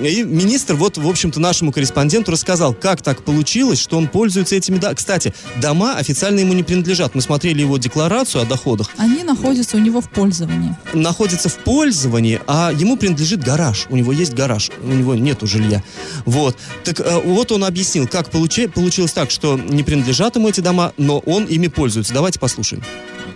И 0.00 0.24
министр 0.24 0.74
вот, 0.74 0.98
в 0.98 1.08
общем-то, 1.08 1.38
нашему 1.40 1.72
корреспонденту 1.72 2.32
рассказал, 2.32 2.74
как 2.74 3.02
так 3.02 3.22
получилось, 3.22 3.78
что 3.78 3.96
он 3.96 4.08
пользуется 4.08 4.56
этими... 4.56 4.78
Да, 4.78 4.92
кстати, 4.94 5.32
дома 5.56 5.96
официально 5.96 6.40
ему 6.40 6.52
не 6.52 6.64
принадлежат. 6.64 7.14
Мы 7.14 7.20
смотрели 7.20 7.60
его 7.60 7.78
декларацию 7.78 8.42
о 8.42 8.44
доходах. 8.44 8.88
Они 8.96 9.22
находятся 9.22 9.76
у 9.76 9.80
него 9.80 10.00
в 10.00 10.10
пользовании. 10.10 10.74
Находятся 10.94 11.48
в 11.48 11.58
пользовании, 11.58 12.40
а 12.48 12.72
ему 12.72 12.96
принадлежит 12.96 13.44
гараж. 13.44 13.86
У 13.88 13.96
него 13.96 14.12
есть 14.12 14.34
гараж. 14.34 14.70
У 14.82 14.88
него 14.88 15.14
нету 15.14 15.46
жилья. 15.46 15.82
Вот. 16.24 16.56
Так 16.82 17.00
э, 17.00 17.20
вот 17.24 17.52
он 17.52 17.64
объяснил, 17.64 18.08
как 18.08 18.30
получи, 18.30 18.66
получилось 18.66 19.12
так, 19.12 19.30
что 19.30 19.56
не 19.56 19.84
принадлежит 19.84 20.07
принадлежат 20.08 20.36
ему 20.36 20.48
эти 20.48 20.60
дома, 20.62 20.94
но 20.96 21.18
он 21.26 21.44
ими 21.44 21.66
пользуется. 21.68 22.14
Давайте 22.14 22.40
послушаем. 22.40 22.82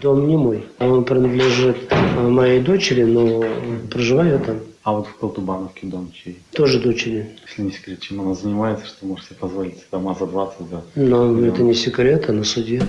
Дом 0.00 0.26
не 0.26 0.38
мой. 0.38 0.64
Он 0.78 1.04
принадлежит 1.04 1.76
э, 1.90 2.28
моей 2.28 2.60
дочери, 2.60 3.04
но 3.04 3.44
проживаю 3.90 4.30
я 4.32 4.38
там. 4.38 4.56
А 4.82 4.92
вот 4.92 5.06
в 5.06 5.14
Колтубановке 5.16 5.86
дом 5.86 6.10
чей? 6.12 6.38
Тоже 6.52 6.80
дочери. 6.80 7.36
Если 7.46 7.62
не 7.62 7.72
секрет, 7.72 8.00
чем 8.00 8.22
она 8.22 8.34
занимается, 8.34 8.86
что 8.86 9.04
можете 9.04 9.34
позволить 9.34 9.84
дома 9.92 10.16
за 10.18 10.26
20, 10.26 10.58
за... 10.70 10.82
Но 10.96 11.26
миллион. 11.26 11.44
это 11.44 11.62
не 11.62 11.74
секрет, 11.74 12.24
а 12.28 12.32
на 12.32 12.42
суде. 12.42 12.80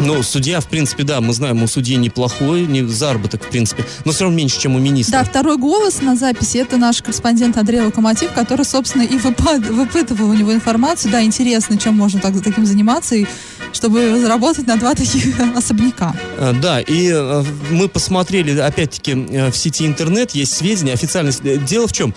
Ну, 0.00 0.22
судья, 0.22 0.60
в 0.60 0.66
принципе, 0.66 1.02
да, 1.04 1.20
мы 1.20 1.32
знаем, 1.32 1.62
у 1.62 1.66
судьи 1.66 1.96
неплохой, 1.96 2.66
не 2.66 2.82
заработок, 2.82 3.44
в 3.44 3.48
принципе, 3.48 3.84
но 4.04 4.12
все 4.12 4.24
равно 4.24 4.36
меньше, 4.36 4.60
чем 4.60 4.76
у 4.76 4.78
министра. 4.78 5.18
Да, 5.18 5.24
второй 5.24 5.56
голос 5.56 6.02
на 6.02 6.16
записи 6.16 6.58
это 6.58 6.76
наш 6.76 7.02
корреспондент 7.02 7.56
Андрей 7.56 7.80
Локомотив, 7.80 8.32
который, 8.32 8.64
собственно, 8.64 9.02
и 9.02 9.16
выпад, 9.16 9.66
выпытывал 9.66 10.30
у 10.30 10.34
него 10.34 10.52
информацию. 10.52 11.10
Да, 11.10 11.22
интересно, 11.22 11.78
чем 11.78 11.94
можно 11.94 12.20
так, 12.20 12.34
таким 12.42 12.66
заниматься, 12.66 13.14
и 13.14 13.26
чтобы 13.74 14.18
заработать 14.20 14.66
на 14.66 14.76
два 14.76 14.94
таких 14.94 15.38
особняка. 15.56 16.14
Э, 16.38 16.52
да, 16.52 16.80
и 16.80 17.10
э, 17.12 17.44
мы 17.70 17.88
посмотрели, 17.88 18.58
опять-таки, 18.58 19.12
э, 19.12 19.50
в 19.50 19.56
сети 19.56 19.84
интернет 19.86 20.30
есть 20.32 20.56
сведения, 20.56 20.92
официальность. 20.92 21.42
Дело 21.64 21.88
в 21.88 21.92
чем? 21.92 22.14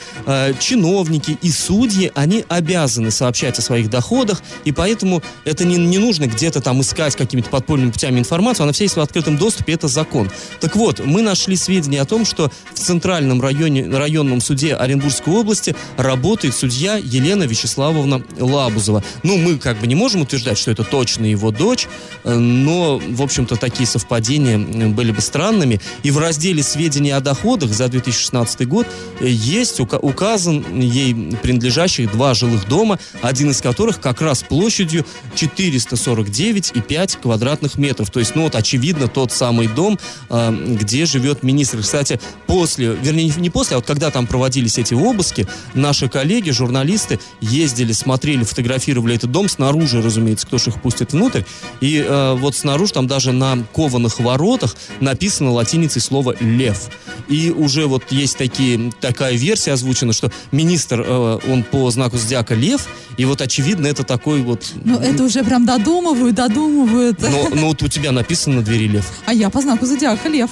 Чиновники 0.59 1.37
и 1.41 1.51
судьи, 1.51 2.11
они 2.15 2.45
обязаны 2.47 3.11
сообщать 3.11 3.57
о 3.59 3.61
своих 3.61 3.89
доходах, 3.89 4.41
и 4.65 4.71
поэтому 4.71 5.23
это 5.45 5.65
не, 5.65 5.77
не 5.77 5.97
нужно 5.97 6.25
где-то 6.27 6.61
там 6.61 6.81
искать 6.81 7.15
какими-то 7.15 7.49
подпольными 7.49 7.91
путями 7.91 8.19
информацию, 8.19 8.63
она 8.63 8.73
вся 8.73 8.83
есть 8.83 8.95
в 8.95 9.01
открытом 9.01 9.37
доступе, 9.37 9.73
это 9.73 9.87
закон. 9.87 10.29
Так 10.59 10.75
вот, 10.75 11.03
мы 11.03 11.21
нашли 11.21 11.55
сведения 11.55 12.01
о 12.01 12.05
том, 12.05 12.25
что 12.25 12.51
в 12.73 12.79
Центральном 12.79 13.41
районе, 13.41 13.89
районном 13.89 14.41
суде 14.41 14.75
Оренбургской 14.75 15.33
области 15.33 15.75
работает 15.97 16.55
судья 16.55 16.97
Елена 16.97 17.43
Вячеславовна 17.43 18.21
Лабузова. 18.39 19.03
Ну, 19.23 19.37
мы 19.37 19.57
как 19.57 19.79
бы 19.79 19.87
не 19.87 19.95
можем 19.95 20.21
утверждать, 20.21 20.57
что 20.57 20.71
это 20.71 20.83
точно 20.83 21.25
его 21.25 21.46
дочь, 21.51 21.87
э, 22.23 22.33
но, 22.33 22.99
в 22.99 23.21
общем-то, 23.21 23.55
такие 23.55 23.87
совпадения 23.87 24.57
были 24.57 25.11
бы 25.11 25.21
странными. 25.21 25.79
И 26.03 26.11
в 26.11 26.17
разделе 26.17 26.63
сведений 26.63 27.11
о 27.11 27.19
доходах 27.19 27.71
за 27.71 27.87
2016 27.87 28.67
год 28.67 28.87
э, 29.19 29.27
есть 29.27 29.79
указан 29.79 30.65
ей 30.79 31.13
принадлежащих 31.41 32.11
два 32.11 32.33
жилых 32.33 32.67
дома, 32.67 32.99
один 33.21 33.51
из 33.51 33.61
которых 33.61 33.99
как 33.99 34.21
раз 34.21 34.43
площадью 34.43 35.05
449,5 35.35 37.19
квадратных 37.21 37.57
квадратных 37.57 37.77
метров. 37.77 38.09
То 38.09 38.19
есть, 38.19 38.35
ну 38.35 38.43
вот, 38.43 38.55
очевидно, 38.55 39.07
тот 39.07 39.31
самый 39.31 39.67
дом, 39.67 39.99
э, 40.29 40.75
где 40.79 41.05
живет 41.05 41.43
министр. 41.43 41.81
Кстати, 41.81 42.19
после, 42.45 42.87
вернее, 42.87 43.31
не 43.37 43.49
после, 43.49 43.75
а 43.75 43.79
вот 43.79 43.85
когда 43.85 44.11
там 44.11 44.27
проводились 44.27 44.77
эти 44.77 44.93
обыски, 44.93 45.47
наши 45.73 46.09
коллеги, 46.09 46.51
журналисты, 46.51 47.19
ездили, 47.41 47.93
смотрели, 47.93 48.43
фотографировали 48.43 49.15
этот 49.15 49.31
дом 49.31 49.49
снаружи, 49.49 50.01
разумеется, 50.01 50.47
кто 50.47 50.57
же 50.57 50.71
их 50.71 50.81
пустит 50.81 51.13
внутрь. 51.13 51.36
Внутрь, 51.37 51.43
и 51.81 52.03
э, 52.05 52.33
вот 52.33 52.55
снаружи 52.55 52.93
там 52.93 53.07
даже 53.07 53.31
на 53.31 53.57
кованых 53.73 54.19
воротах 54.19 54.75
написано 54.99 55.51
латиницей 55.51 56.01
слово 56.01 56.35
«лев». 56.39 56.89
И 57.27 57.51
уже 57.51 57.87
вот 57.87 58.11
есть 58.11 58.37
такие, 58.37 58.91
такая 59.01 59.33
версия 59.33 59.73
озвучена, 59.73 60.13
что 60.13 60.31
министр, 60.51 61.03
э, 61.05 61.39
он 61.49 61.63
по 61.63 61.89
знаку 61.91 62.17
зодиака 62.17 62.55
лев, 62.55 62.87
и 63.17 63.25
вот 63.25 63.41
очевидно 63.41 63.87
это 63.87 64.03
такой 64.03 64.41
вот... 64.41 64.65
Ну, 64.83 64.99
это 64.99 65.23
уже 65.23 65.43
прям 65.43 65.65
додумывают, 65.65 66.35
додумывают. 66.35 67.21
Но, 67.21 67.49
но 67.53 67.67
вот 67.67 67.83
у 67.83 67.87
тебя 67.87 68.11
написано 68.11 68.57
на 68.57 68.61
двери 68.61 68.87
лев. 68.87 69.05
А 69.25 69.33
я 69.33 69.49
по 69.49 69.61
знаку 69.61 69.85
зодиака 69.85 70.29
лев. 70.29 70.51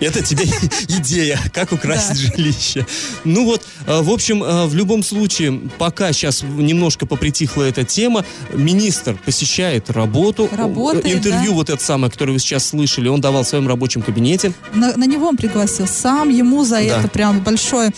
Это 0.00 0.22
тебе 0.22 0.44
идея, 0.88 1.38
как 1.52 1.72
украсить 1.72 2.16
жилище. 2.18 2.86
Ну 3.24 3.44
вот, 3.44 3.62
э, 3.86 4.00
в 4.02 4.10
общем, 4.10 4.42
э, 4.42 4.66
в 4.66 4.74
любом 4.74 5.02
случае, 5.02 5.60
пока 5.78 6.12
сейчас 6.12 6.42
немножко 6.42 7.06
попритихла 7.06 7.62
эта 7.64 7.84
тема, 7.84 8.24
министр 8.52 9.16
посещает 9.24 9.90
работу. 9.90 10.48
Работает, 10.52 11.04
Э, 11.06 11.12
Интервью 11.12 11.50
да. 11.50 11.56
вот 11.56 11.70
это 11.70 11.82
самое, 11.82 12.10
которое 12.10 12.32
вы 12.32 12.38
сейчас 12.38 12.66
слышали, 12.68 13.08
он 13.08 13.20
давал 13.20 13.44
в 13.44 13.48
своем 13.48 13.68
рабочем 13.68 14.02
кабинете. 14.02 14.52
На, 14.74 14.96
на 14.96 15.04
него 15.04 15.28
он 15.28 15.36
пригласил 15.36 15.86
сам, 15.86 16.28
ему 16.28 16.64
за 16.64 16.76
Да. 16.76 16.80
это 17.00 17.08
прям 17.08 17.40
большое 17.40 17.92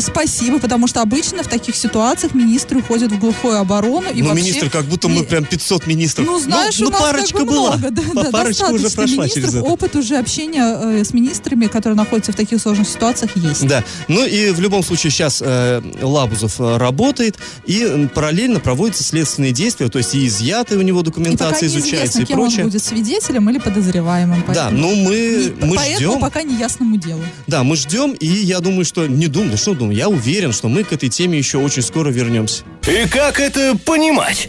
спасибо, 0.00 0.58
потому 0.58 0.86
что 0.86 1.00
обычно 1.00 1.42
в 1.42 1.48
таких 1.48 1.76
ситуациях 1.76 2.34
министры 2.34 2.78
уходят 2.78 3.12
в 3.12 3.18
глухую 3.18 3.58
оборону. 3.58 4.10
И 4.12 4.22
ну, 4.22 4.28
вообще, 4.28 4.44
министр, 4.44 4.70
как 4.70 4.84
будто 4.84 5.08
мы 5.08 5.24
прям 5.24 5.44
500 5.44 5.86
министров. 5.86 6.26
Ну, 6.26 6.38
знаешь, 6.38 6.78
ну, 6.78 6.88
у 6.88 6.90
нас 6.90 7.00
парочка 7.00 7.38
как 7.38 7.46
бы 7.46 7.52
была. 7.52 7.76
много, 7.76 7.90
да, 7.90 8.02
да, 8.22 8.30
парочка 8.30 8.64
уже 8.70 8.90
прошла 8.90 9.28
через 9.28 9.54
это. 9.54 9.62
опыт 9.62 9.96
уже 9.96 10.16
общения 10.18 10.78
э, 10.82 11.04
с 11.04 11.12
министрами, 11.24 11.66
которые 11.66 11.96
находятся 11.96 12.32
в 12.32 12.36
таких 12.36 12.60
сложных 12.60 12.88
ситуациях, 12.88 13.30
есть. 13.36 13.66
Да, 13.66 13.82
ну 14.08 14.24
и 14.26 14.50
в 14.50 14.60
любом 14.60 14.82
случае 14.82 15.10
сейчас 15.10 15.42
э, 15.44 15.82
Лабузов 16.02 16.60
э, 16.60 16.76
работает, 16.76 17.38
и 17.66 18.08
параллельно 18.14 18.60
проводятся 18.60 19.04
следственные 19.04 19.52
действия, 19.52 19.88
то 19.88 19.98
есть 19.98 20.14
и 20.14 20.26
изъятая 20.26 20.78
у 20.78 20.82
него 20.82 21.00
И 21.00 21.04
пока 21.04 21.10
документация 21.10 21.68
изучается 21.68 22.22
и 22.22 22.24
кем 22.24 22.40
он 22.40 22.46
прочее. 22.46 22.64
будет, 22.64 22.82
свидетелем 22.82 23.48
или 23.50 23.58
подозреваемым. 23.58 24.40
Да, 24.40 24.68
поэтому 24.70 24.78
ну 24.78 24.94
мы, 24.96 25.54
не- 25.60 25.66
мы 25.66 25.76
поэтому 25.76 25.96
ждем. 26.12 26.20
пока 26.20 26.42
неясному 26.42 26.96
делу. 26.96 27.22
Да, 27.46 27.62
мы 27.64 27.76
ждем, 27.76 28.12
и 28.12 28.26
я 28.26 28.60
думаю, 28.60 28.84
что... 28.84 29.06
Не 29.06 29.28
думаю, 29.28 29.56
что 29.56 29.74
думаю, 29.74 29.96
я 29.96 30.08
уверен, 30.08 30.52
что 30.52 30.68
мы 30.68 30.84
к 30.84 30.92
этой 30.92 31.08
теме 31.08 31.38
еще 31.38 31.58
очень 31.58 31.82
скоро 31.82 32.10
вернемся. 32.10 32.62
И 32.86 33.08
как 33.08 33.40
это 33.40 33.76
понимать? 33.84 34.48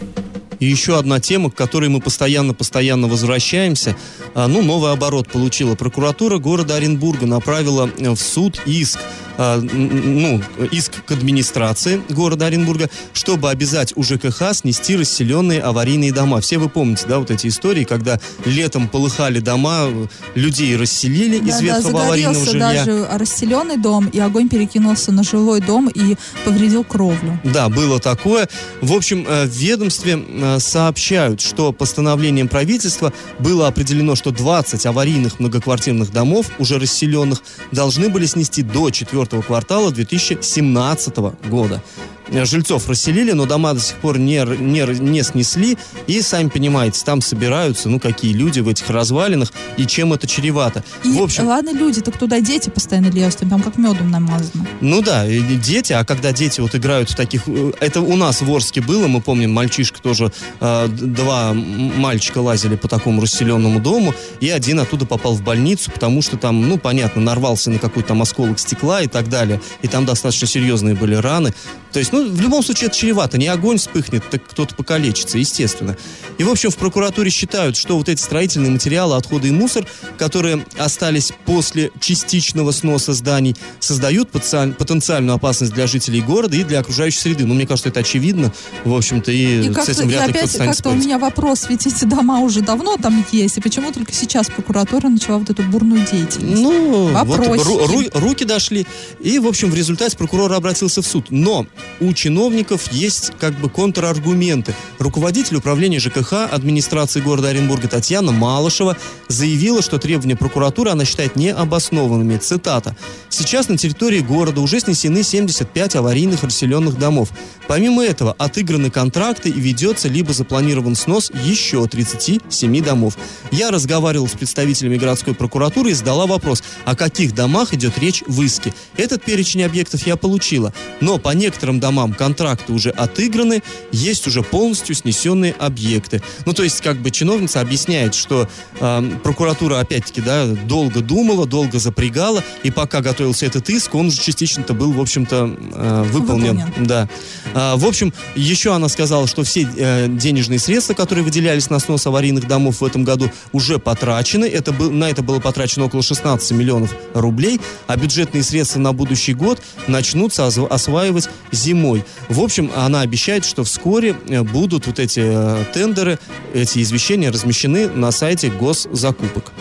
И 0.58 0.66
еще 0.66 0.98
одна 0.98 1.20
тема, 1.20 1.50
к 1.50 1.54
которой 1.54 1.88
мы 1.88 2.00
постоянно-постоянно 2.00 3.08
возвращаемся. 3.08 3.96
А, 4.34 4.48
ну, 4.48 4.62
новый 4.62 4.92
оборот 4.92 5.28
получила 5.28 5.74
прокуратура 5.74 6.38
города 6.38 6.76
Оренбурга, 6.76 7.26
направила 7.26 7.90
э, 7.98 8.10
в 8.10 8.18
суд 8.18 8.60
иск 8.66 8.98
ну, 9.38 10.40
иск 10.70 11.04
к 11.04 11.12
администрации 11.12 12.00
города 12.08 12.46
Оренбурга, 12.46 12.88
чтобы 13.12 13.50
обязать 13.50 13.92
у 13.96 14.02
ЖКХ 14.02 14.52
снести 14.54 14.96
расселенные 14.96 15.60
аварийные 15.60 16.12
дома. 16.12 16.40
Все 16.40 16.58
вы 16.58 16.68
помните, 16.68 17.04
да, 17.08 17.18
вот 17.18 17.30
эти 17.30 17.48
истории, 17.48 17.84
когда 17.84 18.18
летом 18.44 18.88
полыхали 18.88 19.40
дома, 19.40 19.86
э, 19.88 20.06
людей 20.34 20.76
расселили 20.76 21.36
из 21.38 21.46
Да, 21.46 21.58
да, 21.58 21.60
ветхого 21.60 22.02
аварийного 22.04 22.34
загорелся 22.34 22.52
жилья. 22.52 22.84
даже 22.84 23.08
расселенный 23.18 23.76
дом, 23.76 24.08
и 24.08 24.18
огонь 24.18 24.48
перекинулся 24.48 25.12
на 25.12 25.22
жилой 25.22 25.60
дом 25.60 25.88
и 25.88 26.16
повредил 26.44 26.84
кровлю. 26.84 27.38
Да, 27.44 27.68
было 27.68 28.00
такое. 28.00 28.48
В 28.80 28.92
общем, 28.92 29.26
э, 29.28 29.46
в 29.46 29.50
ведомстве 29.50 30.18
э, 30.26 30.58
сообщают, 30.60 31.40
что 31.40 31.72
постановлением 31.72 32.48
правительства 32.48 33.12
было 33.38 33.68
определено, 33.68 34.14
что 34.14 34.30
20 34.30 34.86
аварийных 34.86 35.40
многоквартирных 35.40 36.12
домов, 36.12 36.46
уже 36.58 36.78
расселенных, 36.78 37.42
должны 37.72 38.08
были 38.08 38.26
снести 38.26 38.62
до 38.62 38.90
четвертого 39.26 39.42
квартала 39.42 39.90
2017 39.90 41.16
года. 41.48 41.82
Э, 42.28 42.44
Жильцов 42.44 42.88
расселили, 42.88 43.32
но 43.32 43.46
дома 43.46 43.74
до 43.74 43.80
сих 43.80 43.96
пор 43.96 44.18
не, 44.18 44.44
не, 44.58 45.00
не 45.00 45.22
снесли. 45.22 45.76
И, 46.06 46.20
сами 46.22 46.48
понимаете, 46.48 47.02
там 47.04 47.20
собираются, 47.20 47.88
ну, 47.88 48.00
какие 48.00 48.32
люди 48.32 48.60
в 48.60 48.68
этих 48.68 48.88
развалинах 48.90 49.52
и 49.76 49.86
чем 49.86 50.12
это 50.12 50.26
чревато. 50.26 50.84
И 51.04 51.08
в 51.08 51.22
общем, 51.22 51.46
ладно, 51.46 51.70
люди, 51.72 52.00
так 52.00 52.18
туда 52.18 52.40
дети 52.40 52.70
постоянно 52.70 53.10
лезут, 53.10 53.48
там 53.48 53.62
как 53.62 53.78
медом 53.78 54.10
намазано. 54.10 54.66
Ну 54.80 55.02
да, 55.02 55.26
дети, 55.26 55.92
а 55.92 56.04
когда 56.04 56.32
дети 56.32 56.60
вот 56.60 56.74
играют 56.74 57.10
в 57.10 57.16
таких... 57.16 57.42
э, 57.46 57.72
Это 57.80 58.00
у 58.00 58.16
нас 58.16 58.40
в 58.40 58.50
Орске 58.50 58.80
было, 58.80 59.06
мы 59.06 59.20
помним, 59.20 59.52
мальчишка 59.52 60.00
тоже, 60.00 60.32
э, 60.60 60.88
два 60.88 61.52
мальчика 61.54 62.38
лазили 62.38 62.76
по 62.76 62.88
такому 62.88 63.20
расселенному 63.20 63.80
дому, 63.80 64.14
и 64.40 64.50
один 64.50 64.80
оттуда 64.80 65.06
попал 65.06 65.34
в 65.34 65.42
больницу, 65.42 65.90
потому 65.90 66.22
что 66.22 66.36
там, 66.36 66.68
ну, 66.68 66.78
понятно, 66.78 67.22
нарвался 67.22 67.70
на 67.70 67.78
какой-то 67.78 68.08
там 68.08 68.22
осколок 68.22 68.58
стекла 68.58 69.02
и 69.02 69.06
так 69.08 69.28
далее, 69.28 69.60
и 69.82 69.88
там 69.88 70.04
достаточно 70.06 70.46
серьезные 70.46 70.94
были 70.94 71.14
раны. 71.14 71.52
То 71.92 71.98
есть, 71.98 72.12
ну, 72.16 72.30
в 72.30 72.40
любом 72.40 72.62
случае 72.62 72.88
это 72.88 72.96
чревато, 72.96 73.38
не 73.38 73.46
огонь 73.48 73.78
вспыхнет, 73.78 74.22
так 74.30 74.42
кто-то 74.46 74.74
покалечится, 74.74 75.38
естественно. 75.38 75.96
И, 76.38 76.44
в 76.44 76.48
общем, 76.50 76.70
в 76.70 76.76
прокуратуре 76.76 77.30
считают, 77.30 77.76
что 77.76 77.96
вот 77.96 78.08
эти 78.08 78.20
строительные 78.20 78.70
материалы, 78.70 79.16
отходы 79.16 79.48
и 79.48 79.50
мусор, 79.50 79.86
которые 80.18 80.64
остались 80.78 81.32
после 81.44 81.90
частичного 82.00 82.72
сноса 82.72 83.12
зданий, 83.12 83.56
создают 83.80 84.30
потенциаль- 84.30 84.74
потенциальную 84.74 85.34
опасность 85.34 85.72
для 85.72 85.86
жителей 85.86 86.20
города 86.20 86.56
и 86.56 86.64
для 86.64 86.80
окружающей 86.80 87.18
среды. 87.18 87.44
Ну, 87.46 87.54
мне 87.54 87.66
кажется, 87.66 87.88
это 87.88 88.00
очевидно, 88.00 88.52
в 88.84 88.94
общем-то, 88.94 89.30
и, 89.32 89.68
И 89.68 89.72
с 89.74 89.88
этим 89.88 90.08
вряд 90.08 90.26
ли 90.28 90.32
кто-то 90.32 90.48
станет 90.48 90.74
как-то 90.74 90.90
у 90.90 90.94
меня 90.94 91.18
вопрос, 91.18 91.66
ведь 91.68 91.86
эти 91.86 92.04
дома 92.04 92.40
уже 92.40 92.60
давно 92.60 92.96
там 92.96 93.24
есть, 93.32 93.58
и 93.58 93.60
почему 93.60 93.92
только 93.92 94.12
сейчас 94.12 94.46
прокуратура 94.48 95.08
начала 95.08 95.38
вот 95.38 95.50
эту 95.50 95.62
бурную 95.62 96.06
деятельность? 96.10 96.62
Ну, 96.62 97.08
вот 97.08 97.12
Вопросики. 97.26 97.66
ру- 97.66 97.86
ру- 97.86 98.18
руки 98.20 98.44
дошли. 98.44 98.86
И, 99.20 99.38
в 99.38 99.46
общем, 99.46 99.70
в 99.70 99.74
результате 99.74 100.16
прокурор 100.16 100.52
обратился 100.52 101.02
в 101.02 101.06
суд. 101.06 101.26
Но 101.30 101.66
у 102.00 102.05
чиновников 102.14 102.92
есть 102.92 103.32
как 103.38 103.54
бы 103.58 103.68
контраргументы. 103.68 104.74
Руководитель 104.98 105.56
управления 105.56 105.98
ЖКХ 105.98 106.52
администрации 106.52 107.20
города 107.20 107.48
Оренбурга 107.48 107.88
Татьяна 107.88 108.32
Малышева 108.32 108.96
заявила, 109.28 109.82
что 109.82 109.98
требования 109.98 110.36
прокуратуры 110.36 110.90
она 110.90 111.04
считает 111.04 111.36
необоснованными. 111.36 112.36
Цитата. 112.38 112.96
«Сейчас 113.28 113.68
на 113.68 113.76
территории 113.76 114.20
города 114.20 114.60
уже 114.60 114.80
снесены 114.80 115.22
75 115.22 115.96
аварийных 115.96 116.42
расселенных 116.42 116.98
домов. 116.98 117.30
Помимо 117.66 118.04
этого, 118.04 118.34
отыграны 118.38 118.90
контракты 118.90 119.48
и 119.48 119.60
ведется 119.60 120.08
либо 120.08 120.32
запланирован 120.32 120.94
снос 120.94 121.32
еще 121.44 121.86
37 121.86 122.82
домов. 122.82 123.16
Я 123.50 123.70
разговаривал 123.70 124.28
с 124.28 124.32
представителями 124.32 124.96
городской 124.96 125.34
прокуратуры 125.34 125.90
и 125.90 125.94
задала 125.94 126.26
вопрос, 126.26 126.62
о 126.84 126.94
каких 126.94 127.34
домах 127.34 127.74
идет 127.74 127.98
речь 127.98 128.22
в 128.26 128.42
иске. 128.42 128.72
Этот 128.96 129.24
перечень 129.24 129.64
объектов 129.64 130.06
я 130.06 130.16
получила, 130.16 130.72
но 131.00 131.18
по 131.18 131.30
некоторым 131.30 131.80
домам 131.80 131.95
контракты 132.14 132.72
уже 132.72 132.90
отыграны, 132.90 133.62
есть 133.92 134.26
уже 134.26 134.42
полностью 134.42 134.94
снесенные 134.94 135.52
объекты. 135.52 136.22
Ну, 136.44 136.52
то 136.52 136.62
есть, 136.62 136.80
как 136.80 136.98
бы 136.98 137.10
чиновница 137.10 137.60
объясняет, 137.60 138.14
что 138.14 138.48
э, 138.80 139.10
прокуратура, 139.22 139.80
опять-таки, 139.80 140.20
да, 140.20 140.46
долго 140.46 141.00
думала, 141.00 141.46
долго 141.46 141.78
запрягала, 141.78 142.42
и 142.62 142.70
пока 142.70 143.00
готовился 143.00 143.46
этот 143.46 143.68
иск, 143.70 143.94
он 143.94 144.06
уже 144.06 144.20
частично-то 144.20 144.74
был, 144.74 144.92
в 144.92 145.00
общем-то, 145.00 145.56
э, 145.74 146.02
выполнен. 146.12 146.58
Выполнен. 146.58 146.86
Да. 146.86 147.08
А, 147.54 147.76
в 147.76 147.84
общем, 147.84 148.12
еще 148.34 148.74
она 148.74 148.88
сказала, 148.88 149.26
что 149.26 149.44
все 149.44 149.68
э, 149.76 150.08
денежные 150.08 150.58
средства, 150.58 150.94
которые 150.94 151.24
выделялись 151.24 151.70
на 151.70 151.78
снос 151.78 152.06
аварийных 152.06 152.46
домов 152.46 152.80
в 152.80 152.84
этом 152.84 153.04
году, 153.04 153.30
уже 153.52 153.78
потрачены. 153.78 154.46
Это 154.46 154.72
был, 154.72 154.90
на 154.90 155.10
это 155.10 155.22
было 155.22 155.40
потрачено 155.40 155.86
около 155.86 156.02
16 156.02 156.50
миллионов 156.52 156.94
рублей, 157.14 157.60
а 157.86 157.96
бюджетные 157.96 158.42
средства 158.42 158.80
на 158.80 158.92
будущий 158.92 159.34
год 159.34 159.62
начнутся 159.86 160.46
осваивать 160.46 161.28
зимой. 161.52 161.85
В 162.28 162.40
общем, 162.40 162.70
она 162.76 163.00
обещает, 163.00 163.44
что 163.44 163.64
вскоре 163.64 164.16
э, 164.28 164.42
будут 164.42 164.86
вот 164.86 164.98
эти 164.98 165.20
э, 165.22 165.64
тендеры, 165.72 166.18
эти 166.54 166.82
извещения 166.82 167.30
размещены 167.30 167.88
на 167.88 168.10
сайте 168.10 168.50
госзакупок. 168.50 169.52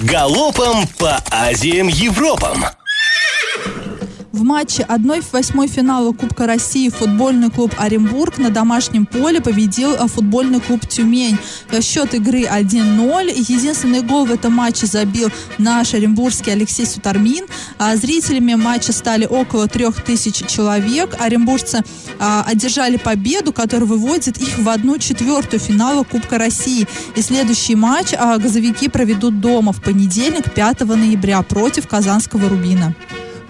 Галопом 0.00 0.86
по 0.98 1.22
Азиям 1.30 1.88
Европам. 1.88 2.64
В 4.42 4.44
матче 4.44 4.84
1-8 4.88 5.68
финала 5.68 6.12
Кубка 6.12 6.48
России 6.48 6.88
футбольный 6.88 7.48
клуб 7.48 7.72
Оренбург 7.78 8.38
на 8.38 8.50
домашнем 8.50 9.06
поле 9.06 9.40
победил 9.40 9.94
э, 9.94 10.08
футбольный 10.08 10.58
клуб 10.58 10.84
Тюмень. 10.84 11.38
Э, 11.70 11.80
Счет 11.80 12.12
игры 12.14 12.40
1-0. 12.40 13.30
Единственный 13.36 14.02
гол 14.02 14.24
в 14.24 14.32
этом 14.32 14.52
матче 14.54 14.86
забил 14.86 15.30
наш 15.58 15.94
оренбургский 15.94 16.50
Алексей 16.50 16.86
Сутармин. 16.86 17.44
А 17.78 17.94
Зрителями 17.94 18.56
матча 18.56 18.92
стали 18.92 19.26
около 19.26 19.68
3000 19.68 20.48
человек. 20.48 21.14
Оренбуржцы 21.20 21.84
а, 22.18 22.42
одержали 22.44 22.96
победу, 22.96 23.52
которая 23.52 23.86
выводит 23.86 24.38
их 24.38 24.58
в 24.58 24.68
одну 24.68 24.98
четвертую 24.98 25.60
финала 25.60 26.02
Кубка 26.02 26.38
России. 26.38 26.88
И 27.14 27.22
следующий 27.22 27.76
матч 27.76 28.12
а, 28.18 28.38
газовики 28.38 28.88
проведут 28.88 29.38
дома 29.38 29.72
в 29.72 29.80
понедельник, 29.80 30.52
5 30.52 30.80
ноября, 30.80 31.42
против 31.42 31.86
Казанского 31.86 32.48
Рубина. 32.48 32.92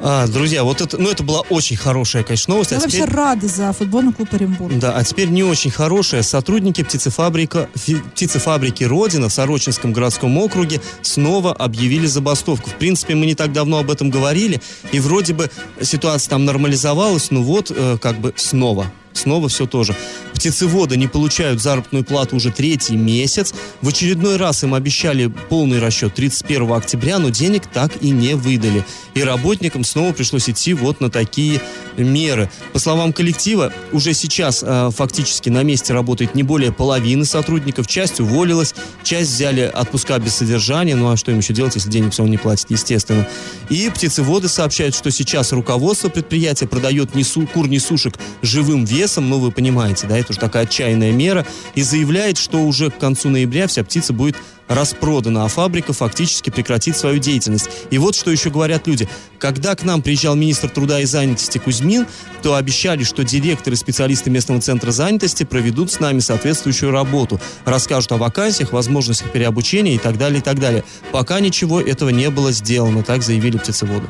А, 0.05 0.27
друзья, 0.27 0.65
вот 0.65 0.81
это, 0.81 0.99
ну, 0.99 1.09
это 1.11 1.23
была 1.23 1.41
очень 1.49 1.77
хорошая, 1.77 2.25
конечно, 2.25 2.55
новость. 2.55 2.73
Мы 2.73 2.79
а 2.79 2.81
вообще 2.81 2.99
теперь- 3.03 3.15
рады 3.15 3.47
за 3.47 3.73
футбольный 3.73 4.12
клуб 4.12 4.29
Оренбург. 4.35 4.77
Да, 4.81 4.97
а 4.97 5.05
теперь 5.05 5.29
не 5.29 5.45
очень 5.45 5.71
хорошее. 5.71 6.25
Сотрудники 6.25 6.83
птицефабрика, 6.83 7.69
фи- 7.77 8.03
птицефабрики 8.15 8.83
«Родина» 8.83 9.29
в 9.29 9.33
Сорочинском 9.33 9.93
городском 9.93 10.37
округе 10.38 10.81
снова 11.03 11.53
объявили 11.53 12.07
забастовку. 12.07 12.69
В 12.71 12.75
принципе, 12.75 13.15
мы 13.15 13.27
не 13.27 13.37
так 13.37 13.53
давно 13.53 13.79
об 13.79 13.93
этом 13.93 14.11
говорили, 14.11 14.61
и 14.91 14.99
вроде 14.99 15.35
бы 15.35 15.51
ситуация 15.81 16.31
там 16.31 16.45
нормализовалась, 16.45 17.31
ну 17.31 17.43
вот, 17.43 17.71
э, 17.71 17.97
как 18.03 18.19
бы 18.19 18.33
снова. 18.35 18.91
Снова 19.12 19.49
все 19.49 19.67
тоже. 19.67 19.95
Птицеводы 20.42 20.96
не 20.96 21.07
получают 21.07 21.62
заработную 21.62 22.02
плату 22.02 22.35
уже 22.35 22.50
третий 22.50 22.96
месяц. 22.96 23.55
В 23.81 23.87
очередной 23.87 24.38
раз 24.38 24.64
им 24.64 24.74
обещали 24.74 25.28
полный 25.48 25.78
расчет 25.78 26.14
31 26.14 26.72
октября, 26.72 27.20
но 27.20 27.28
денег 27.28 27.68
так 27.72 27.92
и 28.02 28.11
не 28.11 28.35
выдали. 28.35 28.85
И 29.14 29.22
работникам 29.22 29.85
снова 29.85 30.12
пришлось 30.12 30.50
идти 30.50 30.74
вот 30.74 31.00
на 31.00 31.11
такие 31.11 31.61
меры. 31.96 32.50
По 32.72 32.81
словам 32.81 33.12
коллектива, 33.12 33.72
уже 33.92 34.14
сейчас 34.14 34.64
э, 34.66 34.90
фактически 34.92 35.48
на 35.48 35.62
месте 35.62 35.92
работает 35.92 36.35
не 36.35 36.42
более 36.42 36.72
половины 36.72 37.24
сотрудников. 37.24 37.87
Часть 37.87 38.18
уволилась, 38.18 38.74
часть 39.05 39.31
взяли 39.31 39.70
отпуска 39.72 40.18
без 40.18 40.35
содержания. 40.35 40.96
Ну 40.96 41.09
а 41.12 41.16
что 41.16 41.31
им 41.31 41.38
еще 41.38 41.52
делать, 41.52 41.76
если 41.76 41.88
денег 41.88 42.14
все 42.14 42.22
равно 42.22 42.33
не 42.33 42.38
платит, 42.38 42.68
естественно. 42.68 43.28
И 43.70 43.88
птицеводы 43.94 44.48
сообщают, 44.48 44.96
что 44.96 45.12
сейчас 45.12 45.52
руководство 45.52 46.09
предприятия 46.09 46.66
продает 46.66 47.14
несу, 47.14 47.46
кур 47.46 47.68
несушек 47.68 48.14
живым 48.42 48.85
весом, 48.85 49.28
ну 49.28 49.38
вы 49.38 49.52
понимаете, 49.52 50.09
да, 50.09 50.18
это 50.18 50.32
уже 50.33 50.40
такая 50.40 50.64
отчаянная 50.64 51.12
мера, 51.12 51.47
и 51.75 51.83
заявляет, 51.83 52.37
что 52.37 52.59
уже 52.59 52.90
к 52.90 52.99
концу 52.99 53.29
ноября 53.29 53.68
вся 53.68 53.85
птица 53.85 54.12
будет 54.12 54.37
распродана, 54.68 55.45
а 55.45 55.49
фабрика 55.49 55.92
фактически 55.92 56.51
прекратит 56.51 56.97
свою 56.97 57.18
деятельность. 57.18 57.68
И 57.90 57.99
вот 57.99 58.14
что 58.14 58.31
еще 58.31 58.51
говорят 58.51 58.87
люди. 58.87 59.09
Когда 59.38 59.75
к 59.75 59.83
нам 59.83 60.03
приезжал 60.03 60.35
министр 60.35 60.71
труда 60.71 61.01
и 61.01 61.05
занятости 61.05 61.59
Кузьмин, 61.59 62.07
то 62.42 62.55
обещали, 62.55 63.05
что 63.05 63.25
директоры 63.25 63.75
и 63.75 63.79
специалисты 63.79 64.31
местного 64.31 64.61
центра 64.61 64.90
занятости 64.90 65.45
проведут 65.45 65.90
с 65.90 66.01
нами 66.01 66.21
соответствующую 66.21 66.92
работу, 66.92 67.40
расскажут 67.64 68.12
о 68.12 68.16
вакансиях, 68.16 68.73
возможностях 68.73 69.31
переобучения 69.33 69.95
и 69.95 69.99
так 69.99 70.16
далее, 70.16 70.38
и 70.38 70.42
так 70.42 70.59
далее. 70.59 70.85
Пока 71.11 71.40
ничего 71.40 71.81
этого 71.81 72.11
не 72.11 72.31
было 72.31 72.53
сделано, 72.53 73.03
так 73.03 73.23
заявили 73.23 73.59
птицеводы. 73.59 74.07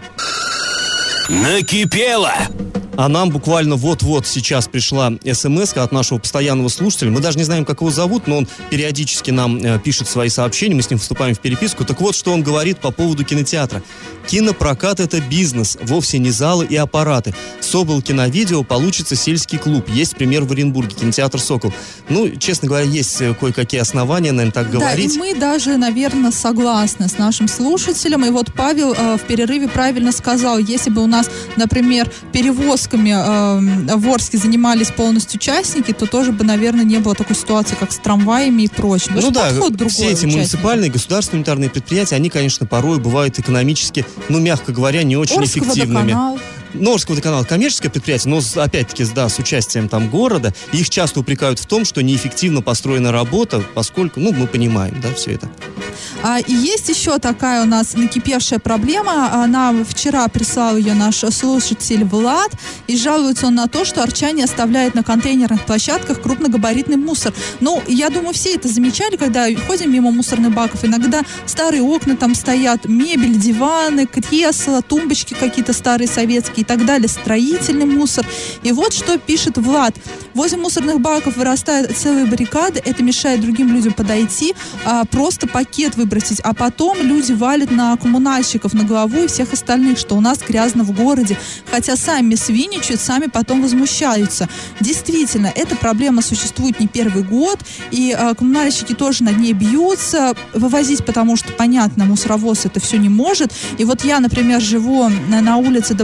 Накипело! 1.28 2.32
А 2.96 3.08
нам 3.08 3.30
буквально 3.30 3.76
вот-вот 3.76 4.26
сейчас 4.26 4.68
пришла 4.68 5.12
смс 5.32 5.72
от 5.74 5.92
нашего 5.92 6.18
постоянного 6.18 6.68
слушателя. 6.68 7.10
Мы 7.10 7.20
даже 7.20 7.38
не 7.38 7.44
знаем, 7.44 7.64
как 7.64 7.80
его 7.80 7.90
зовут, 7.90 8.26
но 8.26 8.38
он 8.38 8.48
периодически 8.70 9.30
нам 9.30 9.56
э, 9.56 9.78
пишет 9.78 10.08
свои 10.08 10.28
сообщения, 10.28 10.74
мы 10.74 10.82
с 10.82 10.90
ним 10.90 10.98
вступаем 10.98 11.34
в 11.34 11.40
переписку. 11.40 11.84
Так 11.84 12.00
вот, 12.00 12.14
что 12.14 12.32
он 12.32 12.42
говорит 12.42 12.78
по 12.78 12.90
поводу 12.90 13.24
кинотеатра. 13.24 13.82
Кинопрокат– 14.28 15.00
это 15.00 15.20
бизнес, 15.20 15.78
вовсе 15.82 16.18
не 16.18 16.30
залы 16.30 16.66
и 16.66 16.76
аппараты. 16.76 17.34
Собол 17.60 18.02
киновидео 18.02 18.62
получится 18.62 19.16
сельский 19.16 19.58
клуб. 19.58 19.88
Есть 19.88 20.16
пример 20.16 20.44
в 20.44 20.52
Оренбурге, 20.52 20.94
кинотеатр 20.94 21.40
«Сокол». 21.40 21.72
Ну, 22.08 22.28
честно 22.36 22.68
говоря, 22.68 22.84
есть 22.84 23.20
э, 23.22 23.34
кое-какие 23.34 23.80
основания, 23.80 24.32
наверное, 24.32 24.52
так 24.52 24.70
говорить. 24.70 25.08
Да, 25.08 25.14
и 25.14 25.32
мы 25.32 25.38
даже, 25.38 25.76
наверное, 25.78 26.30
согласны 26.30 27.08
с 27.08 27.16
нашим 27.18 27.48
слушателем. 27.48 28.24
И 28.26 28.30
вот 28.30 28.52
Павел 28.54 28.92
э, 28.92 29.16
в 29.16 29.22
перерыве 29.22 29.68
правильно 29.68 30.12
сказал, 30.12 30.58
если 30.58 30.90
бы 30.90 31.02
у 31.02 31.06
нас, 31.06 31.30
например, 31.56 32.10
перевозками 32.88 33.90
э, 33.90 33.96
в 33.96 34.08
Орске 34.10 34.38
занимались 34.38 34.90
полностью 34.90 35.38
участники, 35.38 35.92
то 35.92 36.06
тоже 36.06 36.32
бы, 36.32 36.44
наверное, 36.44 36.84
не 36.84 36.98
было 36.98 37.14
такой 37.14 37.36
ситуации, 37.36 37.76
как 37.78 37.92
с 37.92 37.98
трамваями 37.98 38.62
и 38.62 38.68
прочим. 38.68 39.12
Ну 39.14 39.30
да, 39.30 39.50
Подход 39.50 39.90
все 39.90 40.10
эти 40.10 40.20
другой 40.22 40.34
у 40.34 40.36
муниципальные, 40.38 40.90
государственные 40.90 41.40
унитарные 41.40 41.70
предприятия, 41.70 42.16
они, 42.16 42.30
конечно, 42.30 42.66
порой 42.66 42.98
бывают 42.98 43.38
экономически, 43.38 44.04
ну, 44.28 44.40
мягко 44.40 44.72
говоря, 44.72 45.02
не 45.02 45.16
очень 45.16 45.38
Орск 45.38 45.58
эффективными. 45.58 46.12
водоканал. 46.12 46.38
Норский 46.74 47.14
водоканал 47.14 47.44
коммерческое 47.44 47.90
предприятие, 47.90 48.34
но 48.34 48.62
опять-таки, 48.62 49.04
да, 49.14 49.28
с 49.28 49.38
участием 49.38 49.88
там 49.88 50.08
города. 50.08 50.54
Их 50.72 50.90
часто 50.90 51.20
упрекают 51.20 51.58
в 51.58 51.66
том, 51.66 51.84
что 51.84 52.02
неэффективно 52.02 52.62
построена 52.62 53.12
работа, 53.12 53.62
поскольку, 53.74 54.20
ну, 54.20 54.32
мы 54.32 54.46
понимаем, 54.46 55.00
да, 55.00 55.12
все 55.14 55.32
это. 55.32 55.48
А, 56.22 56.38
и 56.38 56.52
есть 56.52 56.88
еще 56.88 57.18
такая 57.18 57.62
у 57.62 57.66
нас 57.66 57.94
накипевшая 57.94 58.58
проблема. 58.58 59.32
Она 59.42 59.74
вчера 59.84 60.26
прислал 60.28 60.76
ее 60.76 60.94
наш 60.94 61.16
слушатель 61.16 62.04
Влад. 62.04 62.52
И 62.86 62.96
жалуется 62.96 63.46
он 63.46 63.56
на 63.56 63.66
то, 63.66 63.84
что 63.84 64.02
арчане 64.02 64.44
оставляют 64.44 64.94
на 64.94 65.02
контейнерных 65.02 65.66
площадках 65.66 66.22
крупногабаритный 66.22 66.96
мусор. 66.96 67.32
Ну, 67.60 67.82
я 67.88 68.08
думаю, 68.08 68.34
все 68.34 68.54
это 68.54 68.68
замечали, 68.68 69.16
когда 69.16 69.46
ходим 69.66 69.92
мимо 69.92 70.10
мусорных 70.10 70.54
баков. 70.54 70.84
Иногда 70.84 71.22
старые 71.46 71.82
окна 71.82 72.16
там 72.16 72.34
стоят, 72.34 72.84
мебель, 72.86 73.36
диваны, 73.36 74.06
кресла, 74.06 74.82
тумбочки 74.82 75.34
какие-то 75.34 75.72
старые 75.72 76.08
советские 76.08 76.61
и 76.62 76.64
так 76.64 76.84
далее, 76.86 77.08
строительный 77.08 77.86
мусор. 77.86 78.26
И 78.62 78.72
вот 78.72 78.92
что 78.92 79.18
пишет 79.18 79.58
Влад. 79.58 79.94
Возле 80.34 80.58
мусорных 80.58 81.00
баков 81.00 81.36
вырастают 81.36 81.96
целые 81.96 82.24
баррикады, 82.24 82.80
это 82.84 83.02
мешает 83.02 83.40
другим 83.40 83.72
людям 83.72 83.92
подойти, 83.92 84.54
а, 84.84 85.04
просто 85.04 85.46
пакет 85.46 85.96
выбросить, 85.96 86.40
а 86.40 86.54
потом 86.54 86.96
люди 87.02 87.32
валят 87.32 87.70
на 87.70 87.96
коммунальщиков, 87.96 88.72
на 88.72 88.84
главу 88.84 89.24
и 89.24 89.26
всех 89.26 89.52
остальных, 89.52 89.98
что 89.98 90.16
у 90.16 90.20
нас 90.20 90.38
грязно 90.46 90.84
в 90.84 90.92
городе, 90.92 91.36
хотя 91.70 91.96
сами 91.96 92.34
свиничают, 92.34 93.00
сами 93.00 93.26
потом 93.26 93.60
возмущаются. 93.62 94.48
Действительно, 94.80 95.52
эта 95.54 95.76
проблема 95.76 96.22
существует 96.22 96.80
не 96.80 96.86
первый 96.86 97.24
год, 97.24 97.58
и 97.90 98.16
а, 98.18 98.34
коммунальщики 98.34 98.94
тоже 98.94 99.24
над 99.24 99.36
ней 99.38 99.52
бьются, 99.52 100.34
вывозить, 100.54 101.04
потому 101.04 101.36
что, 101.36 101.52
понятно, 101.52 102.04
мусоровоз 102.04 102.64
это 102.64 102.80
все 102.80 102.96
не 102.96 103.08
может. 103.08 103.52
И 103.78 103.84
вот 103.84 104.04
я, 104.04 104.20
например, 104.20 104.60
живу 104.60 105.08
на, 105.28 105.40
на 105.40 105.56
улице 105.56 105.94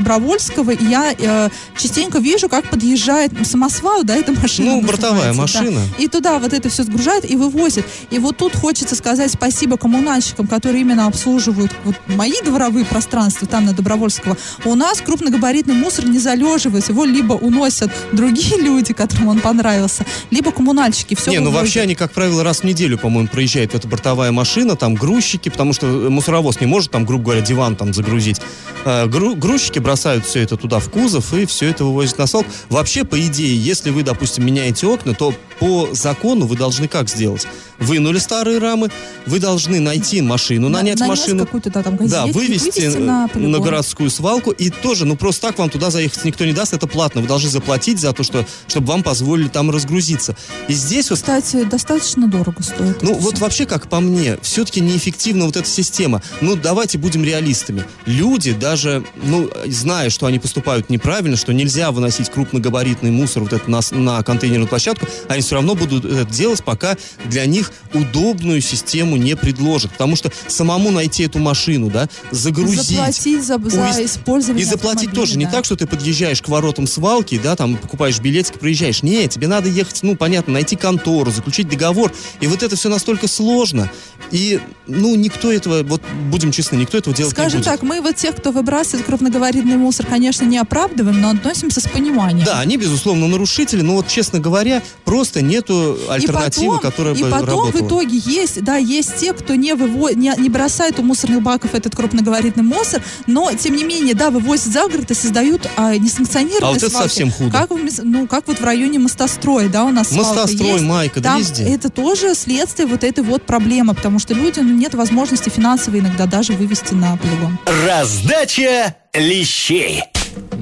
Добровольского, 0.48 0.70
и 0.70 0.90
я 0.90 1.14
э, 1.16 1.48
частенько 1.76 2.18
вижу, 2.18 2.48
как 2.48 2.68
подъезжает 2.68 3.32
самосвал, 3.46 4.04
да, 4.04 4.16
эта 4.16 4.32
машина. 4.32 4.76
Ну, 4.76 4.82
бортовая 4.82 5.28
называется, 5.28 5.58
да. 5.58 5.64
машина. 5.64 5.80
И 5.98 6.08
туда 6.08 6.38
вот 6.38 6.52
это 6.52 6.68
все 6.68 6.82
сгружают 6.82 7.24
и 7.24 7.36
вывозят. 7.36 7.84
И 8.10 8.18
вот 8.18 8.36
тут 8.36 8.54
хочется 8.56 8.94
сказать 8.94 9.30
спасибо 9.32 9.76
коммунальщикам, 9.76 10.46
которые 10.46 10.82
именно 10.82 11.06
обслуживают 11.06 11.72
вот 11.84 11.96
мои 12.08 12.40
дворовые 12.44 12.84
пространства 12.84 13.46
там 13.46 13.64
на 13.66 13.72
Добровольского. 13.72 14.36
У 14.64 14.74
нас 14.74 15.00
крупногабаритный 15.00 15.74
мусор 15.74 16.06
не 16.06 16.18
залеживается. 16.18 16.92
Его 16.92 17.04
либо 17.04 17.34
уносят 17.34 17.90
другие 18.12 18.58
люди, 18.60 18.92
которым 18.92 19.28
он 19.28 19.40
понравился, 19.40 20.04
либо 20.30 20.52
коммунальщики. 20.52 21.14
Все 21.14 21.30
не, 21.30 21.38
ну 21.40 21.50
вообще 21.50 21.82
они, 21.82 21.94
как 21.94 22.12
правило, 22.12 22.42
раз 22.42 22.60
в 22.60 22.64
неделю, 22.64 22.98
по-моему, 22.98 23.28
проезжает 23.28 23.74
эта 23.74 23.86
бортовая 23.88 24.32
машина, 24.32 24.76
там 24.76 24.94
грузчики, 24.94 25.48
потому 25.48 25.72
что 25.72 25.86
мусоровоз 25.86 26.60
не 26.60 26.66
может 26.66 26.90
там, 26.90 27.04
грубо 27.04 27.24
говоря, 27.24 27.40
диван 27.40 27.76
там 27.76 27.92
загрузить. 27.92 28.40
Э, 28.84 29.06
гру- 29.06 29.34
грузчики 29.34 29.78
бросают 29.78 30.24
все 30.24 30.37
это 30.42 30.56
туда 30.56 30.78
в 30.78 30.90
кузов 30.90 31.32
и 31.34 31.46
все 31.46 31.68
это 31.70 31.84
вывозят 31.84 32.18
на 32.18 32.26
свалку. 32.26 32.50
Вообще, 32.68 33.04
по 33.04 33.20
идее, 33.20 33.56
если 33.56 33.90
вы, 33.90 34.02
допустим, 34.02 34.44
меняете 34.46 34.86
окна, 34.86 35.14
то 35.14 35.34
по 35.60 35.88
закону 35.92 36.46
вы 36.46 36.56
должны 36.56 36.88
как 36.88 37.08
сделать? 37.08 37.46
Вынули 37.78 38.18
старые 38.18 38.58
рамы, 38.58 38.90
вы 39.26 39.38
должны 39.38 39.78
найти 39.78 40.20
машину, 40.20 40.68
На- 40.68 40.78
нанять 40.78 40.98
нанять 40.98 41.18
машину. 41.20 41.48
да, 41.64 41.70
там, 41.82 41.96
Да, 41.96 42.04
газетки, 42.04 42.32
вывести, 42.36 42.80
вывести 42.80 42.96
э, 42.96 42.98
на 42.98 43.30
на, 43.34 43.58
городскую 43.60 44.10
свалку 44.10 44.50
и 44.50 44.68
тоже, 44.70 45.04
ну 45.04 45.16
просто 45.16 45.42
так 45.48 45.58
вам 45.58 45.70
туда 45.70 45.90
заехать 45.90 46.24
никто 46.24 46.44
не 46.44 46.52
даст, 46.52 46.72
это 46.72 46.88
платно. 46.88 47.20
Вы 47.20 47.28
должны 47.28 47.48
заплатить 47.50 48.00
за 48.00 48.12
то, 48.12 48.24
что, 48.24 48.44
чтобы 48.66 48.88
вам 48.88 49.04
позволили 49.04 49.46
там 49.48 49.70
разгрузиться. 49.70 50.34
И 50.66 50.72
здесь 50.72 51.10
вот 51.10 51.20
Кстати, 51.20 51.62
достаточно 51.64 52.26
дорого 52.26 52.62
стоит. 52.64 53.00
ну 53.02 53.14
вот 53.14 53.34
всё. 53.34 53.44
вообще, 53.44 53.64
как 53.64 53.88
по 53.88 54.00
мне, 54.00 54.38
все-таки 54.42 54.80
неэффективна 54.80 55.44
вот 55.46 55.56
эта 55.56 55.68
система. 55.68 56.20
Ну 56.40 56.56
давайте 56.56 56.98
будем 56.98 57.22
реалистами. 57.22 57.84
Люди 58.06 58.52
даже, 58.52 59.04
ну, 59.22 59.48
зная, 59.66 60.10
что 60.10 60.26
они 60.28 60.38
поступают 60.38 60.90
неправильно, 60.90 61.36
что 61.36 61.52
нельзя 61.52 61.90
выносить 61.90 62.30
крупногабаритный 62.30 63.10
мусор 63.10 63.42
вот 63.42 63.52
это 63.52 63.70
на, 63.70 63.80
на 63.90 64.22
контейнерную 64.22 64.68
площадку, 64.68 65.06
они 65.28 65.40
все 65.42 65.56
равно 65.56 65.74
будут 65.74 66.04
это 66.04 66.24
делать, 66.24 66.62
пока 66.64 66.96
для 67.26 67.46
них 67.46 67.72
удобную 67.94 68.60
систему 68.60 69.16
не 69.16 69.34
предложат. 69.36 69.92
Потому 69.92 70.16
что 70.16 70.30
самому 70.46 70.90
найти 70.90 71.24
эту 71.24 71.38
машину, 71.38 71.90
да, 71.90 72.08
загрузить, 72.30 72.88
Заплатить 72.96 73.40
за, 73.44 73.58
за 73.58 73.80
увезти- 73.80 74.04
использование 74.04 74.62
и 74.62 74.66
заплатить 74.66 75.12
тоже. 75.12 75.36
Не 75.38 75.46
да. 75.46 75.52
так, 75.52 75.64
что 75.64 75.76
ты 75.76 75.86
подъезжаешь 75.86 76.42
к 76.42 76.48
воротам 76.48 76.86
свалки, 76.86 77.40
да, 77.42 77.56
там 77.56 77.76
покупаешь 77.76 78.18
билетик, 78.20 78.58
проезжаешь. 78.58 79.02
Не, 79.02 79.26
тебе 79.28 79.48
надо 79.48 79.68
ехать, 79.68 80.00
ну, 80.02 80.16
понятно, 80.16 80.52
найти 80.52 80.76
контору, 80.76 81.30
заключить 81.30 81.68
договор. 81.68 82.12
И 82.40 82.46
вот 82.46 82.62
это 82.62 82.76
все 82.76 82.88
настолько 82.88 83.28
сложно. 83.28 83.90
И, 84.30 84.60
ну, 84.86 85.14
никто 85.16 85.50
этого, 85.52 85.82
вот 85.82 86.02
будем 86.30 86.52
честны, 86.52 86.76
никто 86.76 86.98
этого 86.98 87.14
делать 87.16 87.32
Скажем 87.32 87.60
не 87.60 87.64
будет. 87.64 87.72
так, 87.72 87.82
мы 87.82 88.00
вот 88.00 88.16
тех, 88.16 88.36
кто 88.36 88.50
выбрасывает 88.52 89.06
крупногабаритный 89.06 89.76
мусор, 89.76 90.04
конечно, 90.06 90.17
не 90.18 90.58
оправдываем, 90.58 91.20
но 91.20 91.30
относимся 91.30 91.80
с 91.80 91.88
пониманием. 91.88 92.44
Да, 92.44 92.60
они, 92.60 92.76
безусловно, 92.76 93.28
нарушители, 93.28 93.82
но 93.82 93.94
вот, 93.94 94.08
честно 94.08 94.40
говоря, 94.40 94.82
просто 95.04 95.42
нету 95.42 95.98
альтернативы, 96.08 96.64
и 96.64 96.68
потом, 96.76 96.90
которая 96.90 97.14
и 97.14 97.22
бы 97.22 97.30
потом 97.30 97.46
работала. 97.46 97.82
в 97.82 97.86
итоге 97.86 98.18
есть, 98.18 98.62
да, 98.62 98.76
есть 98.76 99.16
те, 99.16 99.32
кто 99.32 99.54
не, 99.54 99.74
выво... 99.74 100.08
не, 100.14 100.32
не 100.38 100.48
бросает 100.48 100.98
у 100.98 101.02
мусорных 101.02 101.42
баков 101.42 101.74
этот 101.74 101.94
крупногабаритный 101.96 102.62
мусор, 102.62 103.02
но, 103.26 103.50
тем 103.52 103.76
не 103.76 103.84
менее, 103.84 104.14
да, 104.14 104.30
вывозят 104.30 104.72
за 104.72 104.88
город 104.88 105.10
и 105.10 105.14
создают 105.14 105.68
а, 105.76 105.96
несанкционированные 105.96 106.68
А 106.68 106.72
вот 106.72 106.78
это 106.78 106.90
свалки. 106.90 107.08
совсем 107.08 107.30
худо. 107.30 107.50
Как, 107.50 107.70
ну, 108.02 108.26
как 108.26 108.48
вот 108.48 108.58
в 108.60 108.64
районе 108.64 108.98
Мостостроя, 108.98 109.68
да, 109.68 109.84
у 109.84 109.90
нас 109.90 110.12
Мостострой, 110.12 110.72
есть. 110.72 110.84
Майка, 110.84 111.20
да 111.20 111.30
Там 111.30 111.40
везде. 111.40 111.64
это 111.64 111.90
тоже 111.90 112.34
следствие 112.34 112.86
вот 112.86 113.04
этой 113.04 113.24
вот 113.24 113.44
проблемы, 113.44 113.94
потому 113.94 114.18
что 114.18 114.34
людям 114.34 114.66
ну, 114.68 114.74
нет 114.74 114.94
возможности 114.94 115.48
финансово 115.48 115.98
иногда 115.98 116.26
даже 116.26 116.52
вывести 116.52 116.94
на 116.94 117.16
полигон. 117.16 117.58
Раздача 117.86 118.96
лещей. 119.14 120.02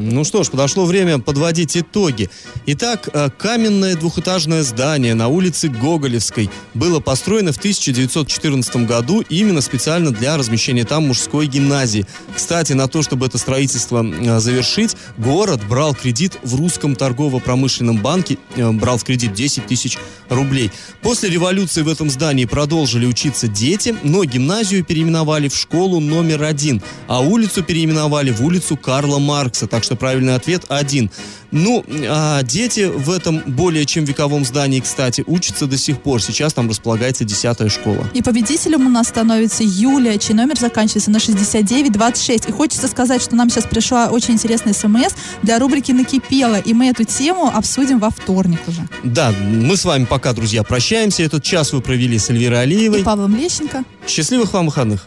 Ну 0.08 0.22
что 0.22 0.44
ж, 0.44 0.50
подошло 0.50 0.84
время 0.86 1.18
подводить 1.18 1.76
итоги. 1.76 2.30
Итак, 2.66 3.08
э, 3.12 3.28
каменное 3.36 3.96
двухэтажное 3.96 4.62
здание 4.62 5.14
на 5.14 5.26
улице 5.26 5.68
Гоголевской 5.68 6.48
было 6.74 7.00
построено 7.00 7.52
в 7.52 7.58
1914 7.58 8.86
году 8.86 9.24
именно 9.28 9.60
специально 9.60 10.12
для 10.12 10.36
размещения 10.36 10.84
там 10.84 11.08
мужской 11.08 11.48
гимназии. 11.48 12.06
Кстати, 12.34 12.72
на 12.72 12.86
то, 12.86 13.02
чтобы 13.02 13.26
это 13.26 13.36
строительство 13.38 14.06
э, 14.06 14.38
завершить, 14.38 14.96
город 15.18 15.60
брал 15.68 15.92
кредит 15.92 16.38
в 16.44 16.54
русском 16.54 16.94
торгово-промышленном 16.94 18.00
банке, 18.00 18.38
э, 18.54 18.70
брал 18.70 18.98
в 18.98 19.04
кредит 19.04 19.34
10 19.34 19.66
тысяч 19.66 19.98
рублей. 20.28 20.70
После 21.02 21.30
революции 21.30 21.82
в 21.82 21.88
этом 21.88 22.10
здании 22.10 22.44
продолжили 22.44 23.06
учиться 23.06 23.48
дети, 23.48 23.96
но 24.04 24.22
гимназию 24.24 24.84
переименовали 24.84 25.48
в 25.48 25.56
школу 25.56 25.98
номер 25.98 26.44
один, 26.44 26.80
а 27.08 27.20
улицу 27.20 27.64
переименовали 27.64 28.30
в 28.30 28.44
улицу 28.44 28.76
Карла 28.76 29.18
Маркса. 29.18 29.66
Так 29.66 29.82
что 29.82 29.95
правильный 29.96 30.34
ответ 30.34 30.64
один. 30.68 31.10
Ну, 31.52 31.84
а 32.08 32.42
дети 32.42 32.90
в 32.92 33.10
этом 33.10 33.40
более 33.46 33.86
чем 33.86 34.04
вековом 34.04 34.44
здании, 34.44 34.80
кстати, 34.80 35.22
учатся 35.26 35.66
до 35.66 35.78
сих 35.78 36.00
пор. 36.00 36.20
Сейчас 36.20 36.52
там 36.52 36.68
располагается 36.68 37.24
10 37.24 37.70
школа. 37.70 38.08
И 38.14 38.22
победителем 38.22 38.86
у 38.86 38.90
нас 38.90 39.08
становится 39.08 39.62
Юлия, 39.64 40.18
чей 40.18 40.34
номер 40.34 40.58
заканчивается 40.58 41.10
на 41.10 41.20
6926. 41.20 42.48
И 42.48 42.52
хочется 42.52 42.88
сказать, 42.88 43.22
что 43.22 43.36
нам 43.36 43.48
сейчас 43.48 43.64
пришла 43.64 44.08
очень 44.08 44.34
интересная 44.34 44.74
смс 44.74 45.14
для 45.42 45.58
рубрики 45.58 45.92
«Накипело», 45.92 46.58
и 46.58 46.74
мы 46.74 46.88
эту 46.88 47.04
тему 47.04 47.50
обсудим 47.54 47.98
во 47.98 48.10
вторник 48.10 48.60
уже. 48.66 48.86
Да, 49.04 49.32
мы 49.40 49.76
с 49.76 49.84
вами 49.84 50.04
пока, 50.04 50.32
друзья, 50.32 50.62
прощаемся. 50.62 51.22
Этот 51.22 51.42
час 51.42 51.72
вы 51.72 51.80
провели 51.80 52.18
с 52.18 52.28
Эльвирой 52.28 52.62
Алиевой. 52.62 53.00
И 53.00 53.04
Павлом 53.04 53.36
Лещенко. 53.36 53.84
Счастливых 54.06 54.52
вам 54.52 54.66
выходных. 54.66 55.06